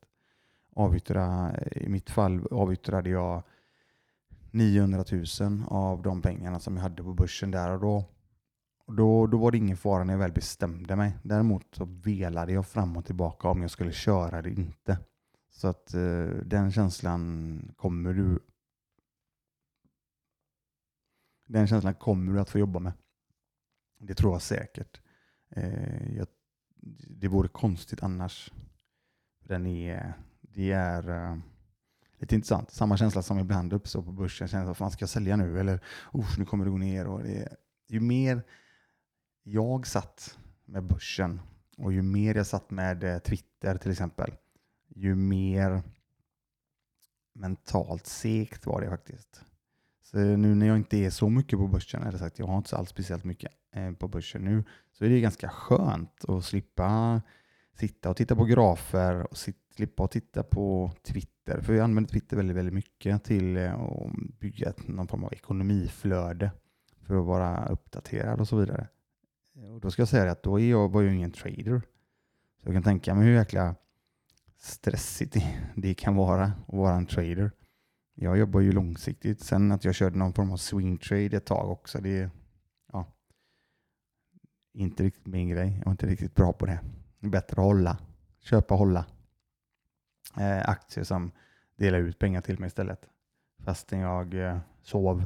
Avyttra, 0.76 1.54
i 1.72 1.90
mitt 1.90 2.10
fall 2.10 2.48
avyttrade 2.52 3.10
jag 3.10 3.44
900 4.52 5.04
000 5.12 5.64
av 5.68 6.02
de 6.02 6.22
pengarna 6.22 6.60
som 6.60 6.76
jag 6.76 6.84
hade 6.84 7.04
på 7.04 7.14
börsen 7.14 7.52
där 7.52 7.72
och 7.72 7.80
då. 7.80 8.06
Då, 8.88 9.28
då 9.28 9.38
var 9.38 9.52
det 9.52 9.58
ingen 9.58 9.78
fara 9.78 10.04
när 10.04 10.14
jag 10.14 10.20
väl 10.20 10.32
bestämde 10.32 10.96
mig. 10.96 11.18
Däremot 11.24 11.64
så 11.72 11.86
velade 11.86 12.54
jag 12.54 12.68
fram 12.68 12.98
och 12.98 13.06
tillbaka 13.06 13.48
om 13.48 13.62
jag 13.62 13.72
skulle 13.72 13.92
köra 13.92 14.40
eller 14.40 14.50
inte. 14.50 14.98
Så 15.52 15.68
att 15.68 15.94
eh, 15.94 16.26
den 16.46 16.72
känslan 16.72 17.74
kommer 17.78 18.14
du 18.14 18.40
den 21.46 21.68
känslan 21.68 21.96
kommer 21.96 22.34
du 22.34 22.40
att 22.40 22.50
få 22.50 22.60
jobba 22.60 22.80
med. 22.80 22.94
Det 24.00 24.16
tror 24.16 24.34
jag 24.34 24.42
säkert. 24.42 25.02
Eh, 25.50 26.16
jag, 26.16 26.28
det 27.10 27.28
vore 27.28 27.48
konstigt 27.48 28.04
annars. 28.04 28.52
Den 29.40 29.66
är, 29.66 30.14
det 30.42 30.72
är 30.72 31.10
uh, 31.10 31.38
lite 32.18 32.36
intressant. 32.36 32.72
Samma 32.72 32.98
känsla 32.98 33.22
som 33.22 33.40
ibland 33.40 33.74
uppstår 33.74 34.02
på 34.02 34.12
börsen. 34.12 34.48
Känns 34.48 34.70
att 34.70 34.78
fan 34.78 34.92
ska 34.92 35.04
jag 35.04 35.10
sälja 35.10 35.36
nu? 35.36 35.60
Eller 35.60 35.80
nu 36.38 36.46
kommer 36.46 36.66
det 36.66 36.72
gå 36.72 36.78
ner. 36.78 37.08
Och 37.08 37.24
det, 37.24 37.56
ju 37.88 38.00
mer 38.00 38.44
jag 39.44 39.88
satt 39.88 40.38
med 40.66 40.84
börsen 40.84 41.42
och 41.78 41.94
ju 41.94 42.02
mer 42.02 42.36
jag 42.36 42.48
satt 42.48 42.72
med 42.72 43.04
eh, 43.04 43.20
Twitter 43.20 43.78
till 43.78 43.92
exempel, 43.92 44.36
ju 44.88 45.16
mer 45.16 45.84
mentalt 47.34 48.08
segt 48.08 48.66
var 48.66 48.82
det 48.82 48.90
faktiskt. 48.90 49.46
Eh, 50.16 50.38
nu 50.38 50.56
när 50.56 50.68
jag 50.68 50.78
inte 50.78 50.98
är 50.98 51.10
så 51.10 51.30
mycket 51.30 51.60
på 51.60 51.68
börsen, 51.68 52.04
eller 52.04 52.18
sagt 52.18 52.40
jag 52.40 52.48
har 52.48 52.58
inte 52.58 52.78
alls 52.78 52.90
speciellt 52.90 53.24
mycket 53.24 53.52
eh, 53.76 53.92
på 53.92 54.08
börsen 54.08 54.46
nu, 54.46 54.64
så 54.92 55.06
är 55.06 55.10
det 55.10 55.20
ganska 55.20 55.50
skönt 55.50 56.26
att 56.28 56.46
slippa 56.46 57.22
sitta 57.80 58.10
och 58.10 58.18
titta 58.18 58.36
på 58.36 58.46
grafer 58.46 59.28
och 59.32 59.38
slippa 59.76 60.04
och 60.04 60.12
titta 60.12 60.44
på 60.44 60.92
Twitter. 61.04 61.62
För 61.62 61.74
jag 61.74 61.84
använder 61.84 62.12
Twitter 62.12 62.38
väldigt, 62.38 62.58
väldigt 62.58 62.74
mycket 62.74 63.24
till 63.24 63.58
eh, 63.58 63.74
att 63.74 64.40
bygga 64.40 64.74
någon 64.86 65.08
form 65.08 65.24
av 65.24 65.34
ekonomiflöde 65.34 66.52
för 67.02 67.20
att 67.20 67.26
vara 67.26 67.68
uppdaterad 67.68 68.42
och 68.42 68.48
så 68.48 68.56
vidare. 68.58 68.88
Och 69.74 69.80
då 69.80 69.92
ska 69.92 70.02
jag 70.02 70.10
säga 70.10 70.32
att 70.32 70.44
då 70.44 70.60
är 70.60 70.70
jag, 70.70 70.92
var 70.92 71.02
jag 71.02 71.16
ingen 71.16 71.32
trader. 71.32 71.82
Så 72.62 72.68
jag 72.68 72.74
kan 72.74 72.84
tänka 72.84 73.16
mig 73.16 73.26
hur 73.26 73.34
jäkla 73.34 73.76
stressigt 74.58 75.38
det 75.76 75.94
kan 75.94 76.16
vara 76.16 76.44
att 76.44 76.74
vara 76.74 76.96
en 76.96 77.06
trader. 77.06 77.52
Jag 78.16 78.38
jobbar 78.38 78.60
ju 78.60 78.72
långsiktigt. 78.72 79.40
Sen 79.40 79.72
att 79.72 79.86
jag 79.86 79.96
körde 79.96 80.18
någon 80.18 80.34
form 80.34 80.52
av 80.52 80.58
swing 80.58 80.98
trade 80.98 81.38
ett 81.38 81.46
tag 81.46 81.72
också, 81.72 82.02
det 82.02 82.20
är 82.20 82.30
ja, 82.94 83.06
inte 84.74 85.04
riktigt 85.04 85.26
min 85.26 85.50
grej. 85.50 85.74
Jag 85.78 85.88
är 85.88 85.92
inte 85.92 86.08
riktigt 86.08 86.36
bra 86.36 86.54
på 86.54 86.66
det. 86.66 86.80
Det 87.20 87.28
är 87.28 87.32
bättre 87.32 87.62
att 87.62 87.66
hålla, 87.66 87.98
köpa 88.40 88.74
och 88.74 88.80
hålla 88.80 89.06
eh, 90.40 90.70
aktier 90.70 91.04
som 91.04 91.32
delar 91.76 92.00
ut 92.00 92.20
pengar 92.20 92.42
till 92.42 92.60
mig 92.60 92.68
istället. 92.68 93.10
Fastän 93.60 94.00
jag 94.00 94.34
eh, 94.34 94.58
sov 94.82 95.24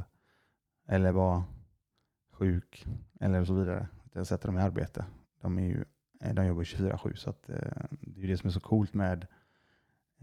eller 0.88 1.12
var 1.12 1.44
sjuk 2.32 2.88
eller 3.20 3.46
så 3.46 3.54
vidare 3.54 3.88
jag 4.14 4.28
sätter 4.28 4.48
dem 4.48 4.58
i 4.58 4.62
arbete. 4.62 5.06
De, 5.42 5.58
är 5.58 5.64
ju, 5.64 5.86
eh, 6.22 6.34
de 6.34 6.46
jobbar 6.46 6.64
24-7 6.64 7.16
så 7.16 7.30
att, 7.30 7.50
eh, 7.50 7.56
det 7.90 8.24
är 8.24 8.28
det 8.28 8.38
som 8.38 8.48
är 8.48 8.52
så 8.52 8.60
coolt 8.60 8.94
med 8.94 9.28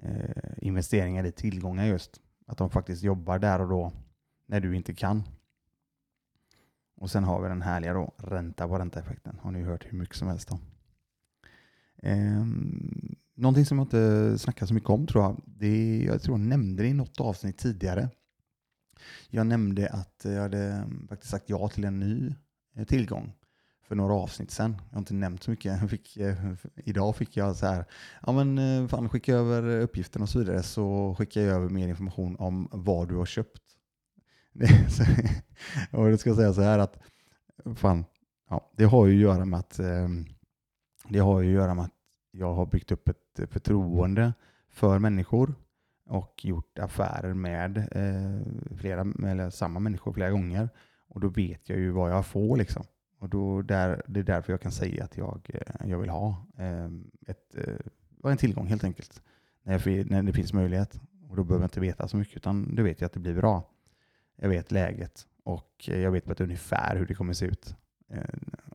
eh, 0.02 0.52
investeringar 0.58 1.24
i 1.24 1.32
tillgångar 1.32 1.86
just. 1.86 2.20
Att 2.46 2.58
de 2.58 2.70
faktiskt 2.70 3.02
jobbar 3.02 3.38
där 3.38 3.60
och 3.60 3.68
då 3.68 3.92
när 4.46 4.60
du 4.60 4.76
inte 4.76 4.94
kan. 4.94 5.22
Och 6.96 7.10
sen 7.10 7.24
har 7.24 7.42
vi 7.42 7.48
den 7.48 7.62
härliga 7.62 7.92
då, 7.92 8.12
ränta 8.16 8.68
på 8.68 8.78
ränta-effekten. 8.78 9.38
Har 9.42 9.50
ni 9.50 9.62
hört 9.62 9.86
hur 9.92 9.98
mycket 9.98 10.16
som 10.16 10.28
helst 10.28 10.52
om. 10.52 10.60
Eh, 11.96 12.46
någonting 13.34 13.66
som 13.66 13.78
jag 13.78 13.84
inte 13.84 14.38
snackar 14.38 14.66
så 14.66 14.74
mycket 14.74 14.90
om 14.90 15.06
tror 15.06 15.24
jag, 15.24 15.42
det 15.46 16.02
jag 16.04 16.22
tror 16.22 16.38
jag 16.38 16.46
nämnde 16.46 16.82
det 16.82 16.88
i 16.88 16.94
något 16.94 17.20
avsnitt 17.20 17.58
tidigare. 17.58 18.08
Jag 19.30 19.46
nämnde 19.46 19.88
att 19.88 20.20
jag 20.24 20.42
hade 20.42 20.72
mm, 20.72 21.08
faktiskt 21.08 21.30
sagt 21.30 21.50
ja 21.50 21.68
till 21.68 21.84
en 21.84 22.00
ny 22.00 22.34
eh, 22.74 22.84
tillgång 22.84 23.32
för 23.88 23.94
några 23.94 24.14
avsnitt 24.14 24.50
sedan. 24.50 24.76
Jag 24.88 24.94
har 24.94 24.98
inte 24.98 25.14
nämnt 25.14 25.42
så 25.42 25.50
mycket. 25.50 25.90
Fick, 25.90 26.16
eh, 26.16 26.54
idag 26.76 27.16
fick 27.16 27.36
jag 27.36 27.56
så 27.56 27.66
här, 27.66 27.84
ja 28.26 28.32
men 28.32 28.58
eh, 28.58 28.88
fan 28.88 29.08
skicka 29.08 29.34
över 29.34 29.80
uppgiften 29.80 30.22
och 30.22 30.28
så 30.28 30.38
vidare 30.38 30.62
så 30.62 31.14
skickar 31.18 31.40
jag 31.40 31.56
över 31.56 31.68
mer 31.68 31.88
information 31.88 32.36
om 32.36 32.68
vad 32.72 33.08
du 33.08 33.16
har 33.16 33.26
köpt. 33.26 33.62
och 35.92 36.10
det 36.10 36.18
ska 36.18 36.34
säga 36.34 36.52
så 36.52 36.60
här 36.60 36.78
att 36.78 36.98
fan, 37.76 38.04
ja, 38.50 38.72
det 38.76 38.84
har 38.84 39.06
ju 39.06 39.14
att 39.14 39.34
göra 39.34 39.44
med 39.44 39.58
att 39.60 39.78
ehm, 39.78 40.24
det 41.08 41.18
har 41.18 41.40
ju 41.40 41.48
att 41.48 41.62
göra 41.62 41.74
med 41.74 41.84
att 41.84 41.94
jag 42.30 42.54
har 42.54 42.66
byggt 42.66 42.92
upp 42.92 43.08
ett 43.08 43.50
förtroende 43.50 44.32
för 44.70 44.98
människor 44.98 45.54
och 46.08 46.44
gjort 46.44 46.78
affärer 46.78 47.34
med 47.34 47.78
eh, 47.78 48.76
flera, 48.76 49.00
eller 49.30 49.50
samma 49.50 49.80
människor 49.80 50.12
flera 50.12 50.30
gånger. 50.30 50.68
Och 51.08 51.20
då 51.20 51.28
vet 51.28 51.68
jag 51.68 51.78
ju 51.78 51.90
vad 51.90 52.10
jag 52.10 52.26
får 52.26 52.56
liksom. 52.56 52.84
Och 53.18 53.28
då 53.28 53.62
där, 53.62 54.02
det 54.06 54.20
är 54.20 54.24
därför 54.24 54.52
jag 54.52 54.60
kan 54.60 54.72
säga 54.72 55.04
att 55.04 55.16
jag, 55.16 55.50
eh, 55.54 55.88
jag 55.88 55.98
vill 55.98 56.10
ha 56.10 56.46
ehm, 56.58 57.10
ett, 57.26 57.56
eh, 57.56 58.30
en 58.30 58.36
tillgång 58.36 58.66
helt 58.66 58.84
enkelt. 58.84 59.22
När, 59.62 60.04
när 60.04 60.22
det 60.22 60.32
finns 60.32 60.52
möjlighet. 60.52 61.00
Och 61.28 61.36
då 61.36 61.44
behöver 61.44 61.62
jag 61.62 61.66
inte 61.66 61.80
veta 61.80 62.08
så 62.08 62.16
mycket 62.16 62.36
utan 62.36 62.74
då 62.74 62.82
vet 62.82 63.00
jag 63.00 63.06
att 63.06 63.12
det 63.12 63.20
blir 63.20 63.34
bra. 63.34 63.70
Jag 64.36 64.48
vet 64.48 64.72
läget 64.72 65.26
och 65.44 65.88
eh, 65.88 66.00
jag 66.00 66.10
vet 66.10 66.24
på 66.24 66.32
ett 66.32 66.40
ungefär 66.40 66.96
hur 66.96 67.06
det 67.06 67.14
kommer 67.14 67.32
se 67.32 67.46
ut. 67.46 67.76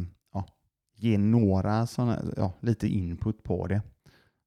ge 1.03 1.19
några 1.19 1.87
sådana, 1.87 2.23
ja, 2.37 2.55
lite 2.61 2.89
input 2.89 3.43
på 3.43 3.67
det. 3.67 3.83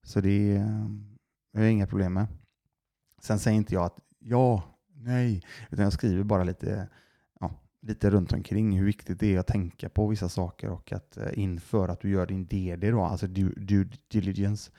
Så 0.03 0.21
det 0.21 0.57
är 1.55 1.61
jag 1.61 1.71
inga 1.71 1.87
problem 1.87 2.13
med. 2.13 2.27
Sen 3.21 3.39
säger 3.39 3.57
inte 3.57 3.73
jag 3.73 3.85
att 3.85 3.99
ja, 4.19 4.63
nej, 4.93 5.43
utan 5.69 5.83
jag 5.83 5.93
skriver 5.93 6.23
bara 6.23 6.43
lite, 6.43 6.89
ja, 7.39 7.51
lite 7.81 8.09
runt 8.09 8.33
omkring 8.33 8.77
hur 8.77 8.85
viktigt 8.85 9.19
det 9.19 9.35
är 9.35 9.39
att 9.39 9.47
tänka 9.47 9.89
på 9.89 10.07
vissa 10.07 10.29
saker 10.29 10.69
och 10.69 10.91
att 10.93 11.17
eh, 11.17 11.39
inför 11.39 11.87
att 11.87 11.99
du 11.99 12.09
gör 12.09 12.25
din 12.25 12.45
DD, 12.45 12.91
då, 12.91 13.01
alltså 13.01 13.27
due, 13.27 13.53
due 13.55 13.89
diligence. 14.07 14.71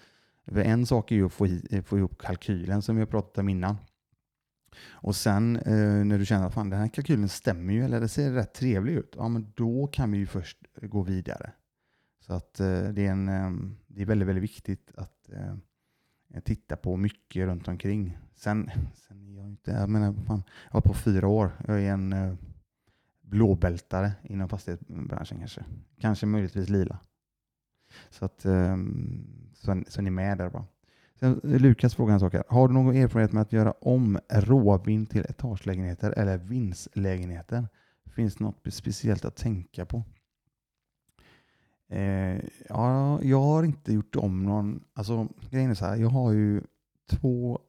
För 0.46 0.60
en 0.60 0.86
sak 0.86 1.12
är 1.12 1.16
ju 1.16 1.26
att 1.26 1.32
få, 1.32 1.46
eh, 1.46 1.82
få 1.82 1.98
ihop 1.98 2.18
kalkylen 2.18 2.82
som 2.82 2.96
vi 2.96 3.02
har 3.02 3.06
pratat 3.06 3.38
om 3.38 3.48
innan. 3.48 3.76
Och 4.88 5.16
sen 5.16 5.56
eh, 5.56 6.04
när 6.04 6.18
du 6.18 6.26
känner 6.26 6.46
att 6.46 6.54
fan, 6.54 6.70
den 6.70 6.80
här 6.80 6.88
kalkylen 6.88 7.28
stämmer 7.28 7.72
ju, 7.72 7.84
eller 7.84 8.00
det 8.00 8.08
ser 8.08 8.32
rätt 8.32 8.54
trevlig 8.54 8.92
ut, 8.92 9.14
ja, 9.16 9.28
men 9.28 9.52
då 9.54 9.86
kan 9.86 10.12
vi 10.12 10.18
ju 10.18 10.26
först 10.26 10.58
gå 10.82 11.02
vidare. 11.02 11.52
Så 12.26 12.34
att 12.34 12.60
eh, 12.60 12.82
det, 12.82 13.06
är 13.06 13.10
en, 13.10 13.28
ehm, 13.28 13.76
det 13.86 14.02
är 14.02 14.06
väldigt, 14.06 14.28
väldigt 14.28 14.44
viktigt 14.44 14.92
att 14.96 15.30
eh, 15.32 16.40
titta 16.40 16.76
på 16.76 16.96
mycket 16.96 17.46
runt 17.46 17.68
omkring. 17.68 18.18
Sen, 18.34 18.70
sen 18.94 19.28
är 19.28 19.36
jag 19.36 19.46
inte, 19.46 19.70
jag 19.70 19.88
menar, 19.88 20.14
fan, 20.26 20.42
jag 20.64 20.72
har 20.72 20.80
på 20.80 20.94
fyra 20.94 21.28
år. 21.28 21.50
Jag 21.66 21.82
är 21.82 21.92
en 21.92 22.12
eh, 22.12 22.34
blåbältare 23.20 24.12
inom 24.22 24.48
fastighetsbranschen 24.48 25.38
kanske. 25.38 25.64
Kanske 26.00 26.26
möjligtvis 26.26 26.68
lila. 26.68 26.98
Så 28.10 28.24
att 28.24 28.44
ehm, 28.44 29.26
så, 29.54 29.82
så 29.88 30.02
ni 30.02 30.06
är 30.06 30.10
med 30.10 30.38
där 30.38 30.50
bara. 30.50 30.64
Sen, 31.20 31.40
Lukas 31.42 31.94
frågar 31.94 32.14
en 32.14 32.20
sak 32.20 32.32
här. 32.32 32.44
Har 32.48 32.68
du 32.68 32.74
någon 32.74 32.96
erfarenhet 32.96 33.32
med 33.32 33.42
att 33.42 33.52
göra 33.52 33.72
om 33.72 34.18
råvin 34.28 35.06
till 35.06 35.24
etagelägenheter 35.28 36.10
eller 36.10 36.38
vindslägenheter? 36.38 37.68
Finns 38.06 38.34
det 38.34 38.44
något 38.44 38.74
speciellt 38.74 39.24
att 39.24 39.36
tänka 39.36 39.86
på? 39.86 40.04
Eh, 41.88 42.40
ja, 42.68 43.22
jag 43.22 43.40
har 43.40 43.62
inte 43.62 43.92
gjort 43.92 44.16
om 44.16 44.44
någon, 44.44 44.84
alltså 44.92 45.28
grejen 45.50 45.70
är 45.70 45.74
så 45.74 45.86
här, 45.86 45.96
jag 45.96 46.08
har 46.08 46.32
ju 46.32 46.62
två, 47.10 47.60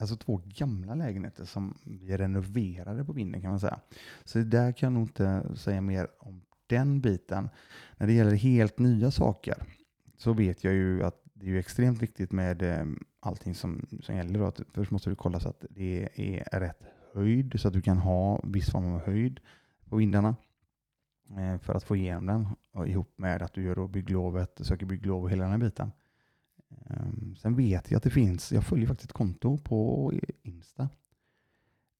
alltså 0.00 0.16
två 0.16 0.40
gamla 0.44 0.94
lägenheter 0.94 1.44
som 1.44 1.78
vi 1.84 2.16
renoverade 2.16 3.04
på 3.04 3.12
vinden 3.12 3.40
kan 3.40 3.50
man 3.50 3.60
säga. 3.60 3.80
Så 4.24 4.38
där 4.38 4.72
kan 4.72 4.86
jag 4.86 4.92
nog 4.92 5.08
inte 5.08 5.56
säga 5.56 5.80
mer 5.80 6.08
om 6.18 6.42
den 6.66 7.00
biten. 7.00 7.48
När 7.96 8.06
det 8.06 8.12
gäller 8.12 8.34
helt 8.34 8.78
nya 8.78 9.10
saker 9.10 9.54
så 10.16 10.32
vet 10.32 10.64
jag 10.64 10.74
ju 10.74 11.04
att 11.04 11.20
det 11.34 11.50
är 11.50 11.54
extremt 11.54 12.02
viktigt 12.02 12.32
med 12.32 12.62
eh, 12.62 12.86
allting 13.20 13.54
som, 13.54 13.86
som 14.02 14.16
gäller. 14.16 14.38
Då. 14.38 14.52
Först 14.72 14.90
måste 14.90 15.10
du 15.10 15.16
kolla 15.16 15.40
så 15.40 15.48
att 15.48 15.64
det 15.70 16.08
är 16.14 16.60
rätt 16.60 16.82
höjd 17.14 17.60
så 17.60 17.68
att 17.68 17.74
du 17.74 17.82
kan 17.82 17.98
ha 17.98 18.40
viss 18.44 18.70
form 18.70 18.94
av 18.94 19.00
höjd 19.00 19.40
på 19.88 19.96
vindarna. 19.96 20.36
Eh, 21.30 21.58
för 21.58 21.74
att 21.74 21.84
få 21.84 21.96
igenom 21.96 22.26
den 22.26 22.46
och 22.72 22.88
ihop 22.88 23.12
med 23.16 23.42
att 23.42 23.52
du 23.52 23.62
gör 23.62 23.88
bygglovet, 23.88 24.60
söker 24.62 24.86
bygglov 24.86 25.22
och 25.22 25.30
hela 25.30 25.42
den 25.42 25.52
här 25.52 25.58
biten. 25.58 25.92
Ehm, 26.86 27.36
sen 27.36 27.56
vet 27.56 27.90
jag 27.90 27.96
att 27.96 28.02
det 28.02 28.10
finns, 28.10 28.52
jag 28.52 28.64
följer 28.64 28.86
faktiskt 28.86 29.10
ett 29.10 29.16
konto 29.16 29.58
på 29.58 30.12
Insta. 30.42 30.88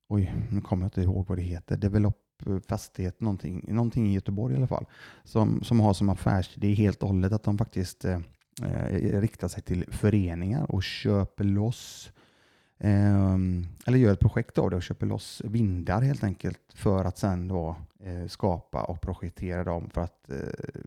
Oj, 0.09 0.35
nu 0.51 0.61
kommer 0.61 0.83
jag 0.83 0.87
inte 0.87 1.03
ihåg 1.03 1.27
vad 1.29 1.39
det 1.39 1.43
heter. 1.43 1.77
Develop 1.77 2.17
eh, 2.47 2.59
fastighet, 2.59 3.21
någonting, 3.21 3.65
någonting 3.69 4.11
i 4.11 4.15
Göteborg 4.15 4.55
i 4.55 4.57
alla 4.57 4.67
fall. 4.67 4.87
Som, 5.25 5.63
som 5.63 5.81
har 5.81 5.95
som 5.95 6.09
affärsidé 6.09 6.75
helt 6.75 7.03
och 7.03 7.09
hållet 7.09 7.33
att 7.33 7.43
de 7.43 7.59
faktiskt 7.59 8.05
eh, 8.05 8.21
eh, 8.63 9.21
riktar 9.21 9.49
sig 9.49 9.63
till 9.63 9.85
föreningar 9.89 10.71
och 10.71 10.83
köper 10.83 11.45
loss 11.45 12.13
Ehm, 12.87 13.67
eller 13.87 13.99
gör 13.99 14.13
ett 14.13 14.21
projekt 14.21 14.59
av 14.59 14.71
det 14.71 14.77
och 14.77 14.83
köper 14.83 15.07
loss 15.07 15.43
vindar 15.45 16.03
helt 16.03 16.25
enkelt 16.25 16.61
för 16.75 17.05
att 17.05 17.19
sen 17.19 17.49
då 17.49 17.77
eh, 18.01 18.27
skapa 18.27 18.83
och 18.83 19.01
projektera 19.01 19.65
dem 19.65 19.91
för 19.91 20.01
att 20.01 20.31
eh, 20.31 20.83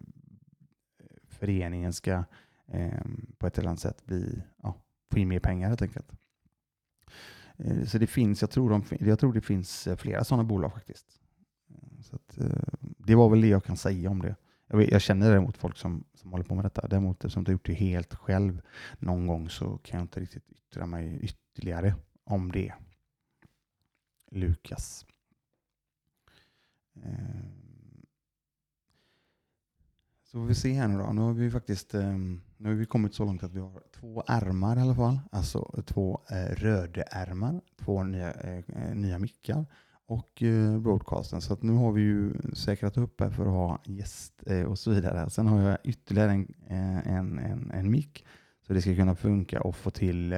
föreningen 1.27 1.93
ska 1.93 2.23
ehm, 2.67 3.25
på 3.37 3.47
ett 3.47 3.57
eller 3.57 3.69
annat 3.69 3.79
sätt 3.79 4.05
bli, 4.05 4.41
ja, 4.63 4.75
få 5.11 5.19
in 5.19 5.27
mer 5.27 5.39
pengar 5.39 5.67
helt 5.67 5.81
enkelt. 5.81 6.11
Eh, 7.57 7.83
så 7.83 7.97
det 7.97 8.07
finns, 8.07 8.41
jag 8.41 8.51
tror, 8.51 8.69
de, 8.69 8.83
jag 8.99 9.19
tror 9.19 9.33
det 9.33 9.41
finns 9.41 9.87
flera 9.97 10.23
sådana 10.23 10.43
bolag 10.43 10.73
faktiskt. 10.73 11.05
Så 12.01 12.15
att, 12.15 12.37
det 12.97 13.15
var 13.15 13.29
väl 13.29 13.41
det 13.41 13.47
jag 13.47 13.63
kan 13.63 13.77
säga 13.77 14.09
om 14.09 14.21
det. 14.21 14.35
Jag, 14.67 14.91
jag 14.91 15.01
känner 15.01 15.29
däremot 15.29 15.57
folk 15.57 15.77
som, 15.77 16.03
som 16.13 16.31
håller 16.31 16.43
på 16.43 16.55
med 16.55 16.65
detta. 16.65 16.87
Däremot 16.87 17.17
eftersom 17.17 17.45
har 17.45 17.51
gjort 17.51 17.65
det 17.65 17.73
helt 17.73 18.13
själv 18.13 18.61
någon 18.99 19.27
gång 19.27 19.49
så 19.49 19.77
kan 19.77 19.97
jag 19.97 20.03
inte 20.03 20.19
riktigt 20.19 20.49
yttra 20.49 20.85
mig 20.85 21.19
ytterligare 21.21 21.95
om 22.23 22.51
det. 22.51 22.73
Lukas. 24.31 25.05
Eh, 27.03 27.57
så 30.23 30.31
får 30.31 30.45
vi 30.45 30.55
se 30.55 30.73
här 30.73 30.87
nu 30.87 30.97
då. 30.97 31.13
Nu 31.13 31.21
har 31.21 31.33
vi 31.33 31.51
faktiskt 31.51 31.93
eh, 31.93 32.17
nu 32.57 32.69
har 32.69 32.73
vi 32.73 32.85
kommit 32.85 33.13
så 33.13 33.25
långt 33.25 33.43
att 33.43 33.53
vi 33.53 33.59
har 33.59 33.81
två 33.99 34.23
ärmar 34.27 34.77
i 34.77 34.81
alla 34.81 34.95
fall. 34.95 35.19
Alltså 35.31 35.83
två 35.85 36.21
eh, 36.29 36.55
rödärmar, 36.55 37.61
två 37.79 38.03
nya, 38.03 38.33
eh, 38.33 38.63
nya 38.93 39.19
mickar 39.19 39.65
och 40.07 40.43
eh, 40.43 40.79
broadcasten. 40.79 41.41
Så 41.41 41.53
att 41.53 41.63
nu 41.63 41.73
har 41.73 41.91
vi 41.91 42.01
ju 42.01 42.33
säkrat 42.53 42.97
upp 42.97 43.21
här 43.21 43.29
för 43.29 43.45
att 43.45 43.51
ha 43.51 43.81
gäst 43.85 44.43
eh, 44.45 44.63
och 44.63 44.79
så 44.79 44.91
vidare. 44.91 45.29
Sen 45.29 45.47
har 45.47 45.61
jag 45.61 45.77
ytterligare 45.83 46.31
en, 46.31 46.53
eh, 46.69 47.07
en, 47.07 47.39
en, 47.39 47.71
en 47.71 47.91
mick 47.91 48.25
så 48.67 48.73
det 48.73 48.81
ska 48.81 48.95
kunna 48.95 49.15
funka 49.15 49.61
och 49.61 49.75
få 49.75 49.89
till 49.89 50.35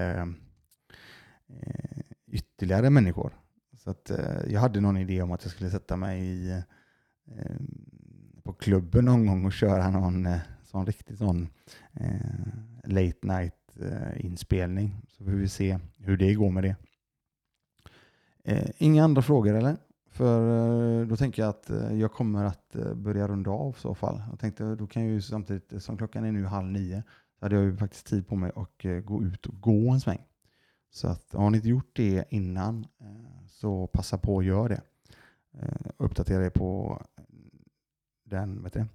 ytterligare 2.27 2.89
människor. 2.89 3.33
Så 3.77 3.89
att, 3.89 4.11
jag 4.47 4.59
hade 4.59 4.81
någon 4.81 4.97
idé 4.97 5.21
om 5.21 5.31
att 5.31 5.43
jag 5.43 5.51
skulle 5.51 5.69
sätta 5.69 5.95
mig 5.95 6.21
i, 6.21 6.63
på 8.43 8.53
klubben 8.53 9.05
någon 9.05 9.25
gång 9.25 9.45
och 9.45 9.53
köra 9.53 9.89
någon 9.89 10.27
sån 10.63 10.85
riktig 10.85 11.17
sån 11.17 11.47
late 12.83 13.17
night-inspelning, 13.21 15.01
Så 15.07 15.23
får 15.23 15.31
vi 15.31 15.49
se 15.49 15.79
hur 15.97 16.17
det 16.17 16.33
går 16.33 16.51
med 16.51 16.63
det. 16.63 16.75
Eh, 18.49 18.69
inga 18.77 19.03
andra 19.03 19.21
frågor 19.21 19.55
eller? 19.55 19.77
För 20.09 21.01
eh, 21.01 21.07
då 21.07 21.17
tänker 21.17 21.41
jag 21.41 21.49
att 21.49 21.69
eh, 21.69 21.93
jag 21.93 22.13
kommer 22.13 22.43
att 22.43 22.75
eh, 22.75 22.93
börja 22.93 23.27
runda 23.27 23.51
av 23.51 23.75
i 23.77 23.79
så 23.79 23.95
fall. 23.95 24.21
Jag 24.29 24.39
tänkte 24.39 24.75
då 24.75 24.87
kan 24.87 25.03
jag 25.03 25.11
ju 25.11 25.21
samtidigt, 25.21 25.83
som 25.83 25.97
klockan 25.97 26.25
är 26.25 26.31
nu 26.31 26.45
halv 26.45 26.67
nio, 26.67 27.03
så 27.39 27.45
hade 27.45 27.55
jag 27.55 27.63
ju 27.63 27.77
faktiskt 27.77 28.07
tid 28.07 28.27
på 28.27 28.35
mig 28.35 28.51
att 28.55 28.85
eh, 28.85 28.91
gå 28.91 29.23
ut 29.23 29.45
och 29.45 29.61
gå 29.61 29.91
en 29.91 30.01
sväng. 30.01 30.21
Så 30.91 31.07
att 31.07 31.33
har 31.33 31.49
ni 31.49 31.57
inte 31.57 31.69
gjort 31.69 31.95
det 31.95 32.25
innan 32.29 32.87
eh, 32.99 33.45
så 33.47 33.87
passa 33.87 34.17
på 34.17 34.39
att 34.39 34.45
göra 34.45 34.67
det. 34.67 34.81
Eh, 35.61 35.91
uppdatera 35.97 36.45
er 36.45 36.49
på 36.49 37.01
den, 38.23 38.63
vet 38.63 38.73
du, 38.73 38.85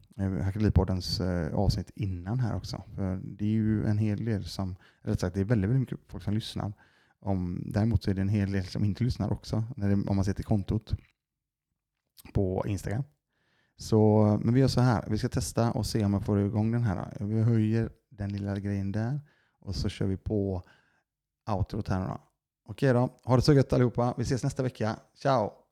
Hackerlipoddens 0.42 1.20
avsnitt 1.52 1.90
innan 1.94 2.40
här 2.40 2.56
också. 2.56 2.82
För 2.94 3.20
det 3.24 3.44
är 3.44 3.48
ju 3.48 3.86
en 3.86 3.98
hel 3.98 4.24
del 4.24 4.44
som, 4.44 4.76
rätt 5.02 5.20
sagt 5.20 5.34
det 5.34 5.40
är 5.40 5.44
väldigt, 5.44 5.70
väldigt 5.70 5.80
mycket 5.80 5.98
folk 6.08 6.24
som 6.24 6.34
lyssnar. 6.34 6.72
Om, 7.24 7.62
däremot 7.66 8.02
så 8.02 8.10
är 8.10 8.14
det 8.14 8.20
en 8.20 8.28
hel 8.28 8.52
del 8.52 8.64
som 8.64 8.84
inte 8.84 9.04
lyssnar 9.04 9.32
också, 9.32 9.64
när 9.76 9.88
det, 9.88 9.94
om 9.94 10.16
man 10.16 10.24
ser 10.24 10.32
till 10.32 10.44
kontot 10.44 10.94
på 12.32 12.64
Instagram. 12.66 13.04
Så, 13.76 14.22
men 14.42 14.54
vi 14.54 14.60
gör 14.60 14.68
så 14.68 14.80
här, 14.80 15.04
vi 15.08 15.18
ska 15.18 15.28
testa 15.28 15.72
och 15.72 15.86
se 15.86 16.04
om 16.04 16.12
jag 16.12 16.24
får 16.24 16.40
igång 16.40 16.72
den 16.72 16.82
här. 16.82 17.16
Vi 17.20 17.42
höjer 17.42 17.90
den 18.10 18.32
lilla 18.32 18.60
grejen 18.60 18.92
där 18.92 19.20
och 19.60 19.76
så 19.76 19.88
kör 19.88 20.06
vi 20.06 20.16
på 20.16 20.62
outrot 21.50 21.88
här 21.88 22.00
nu 22.00 22.14
Okej 22.66 22.92
då, 22.92 23.08
ha 23.24 23.36
det 23.36 23.42
så 23.42 23.52
gött 23.52 23.72
allihopa. 23.72 24.14
Vi 24.16 24.22
ses 24.22 24.42
nästa 24.42 24.62
vecka. 24.62 24.96
Ciao! 25.14 25.63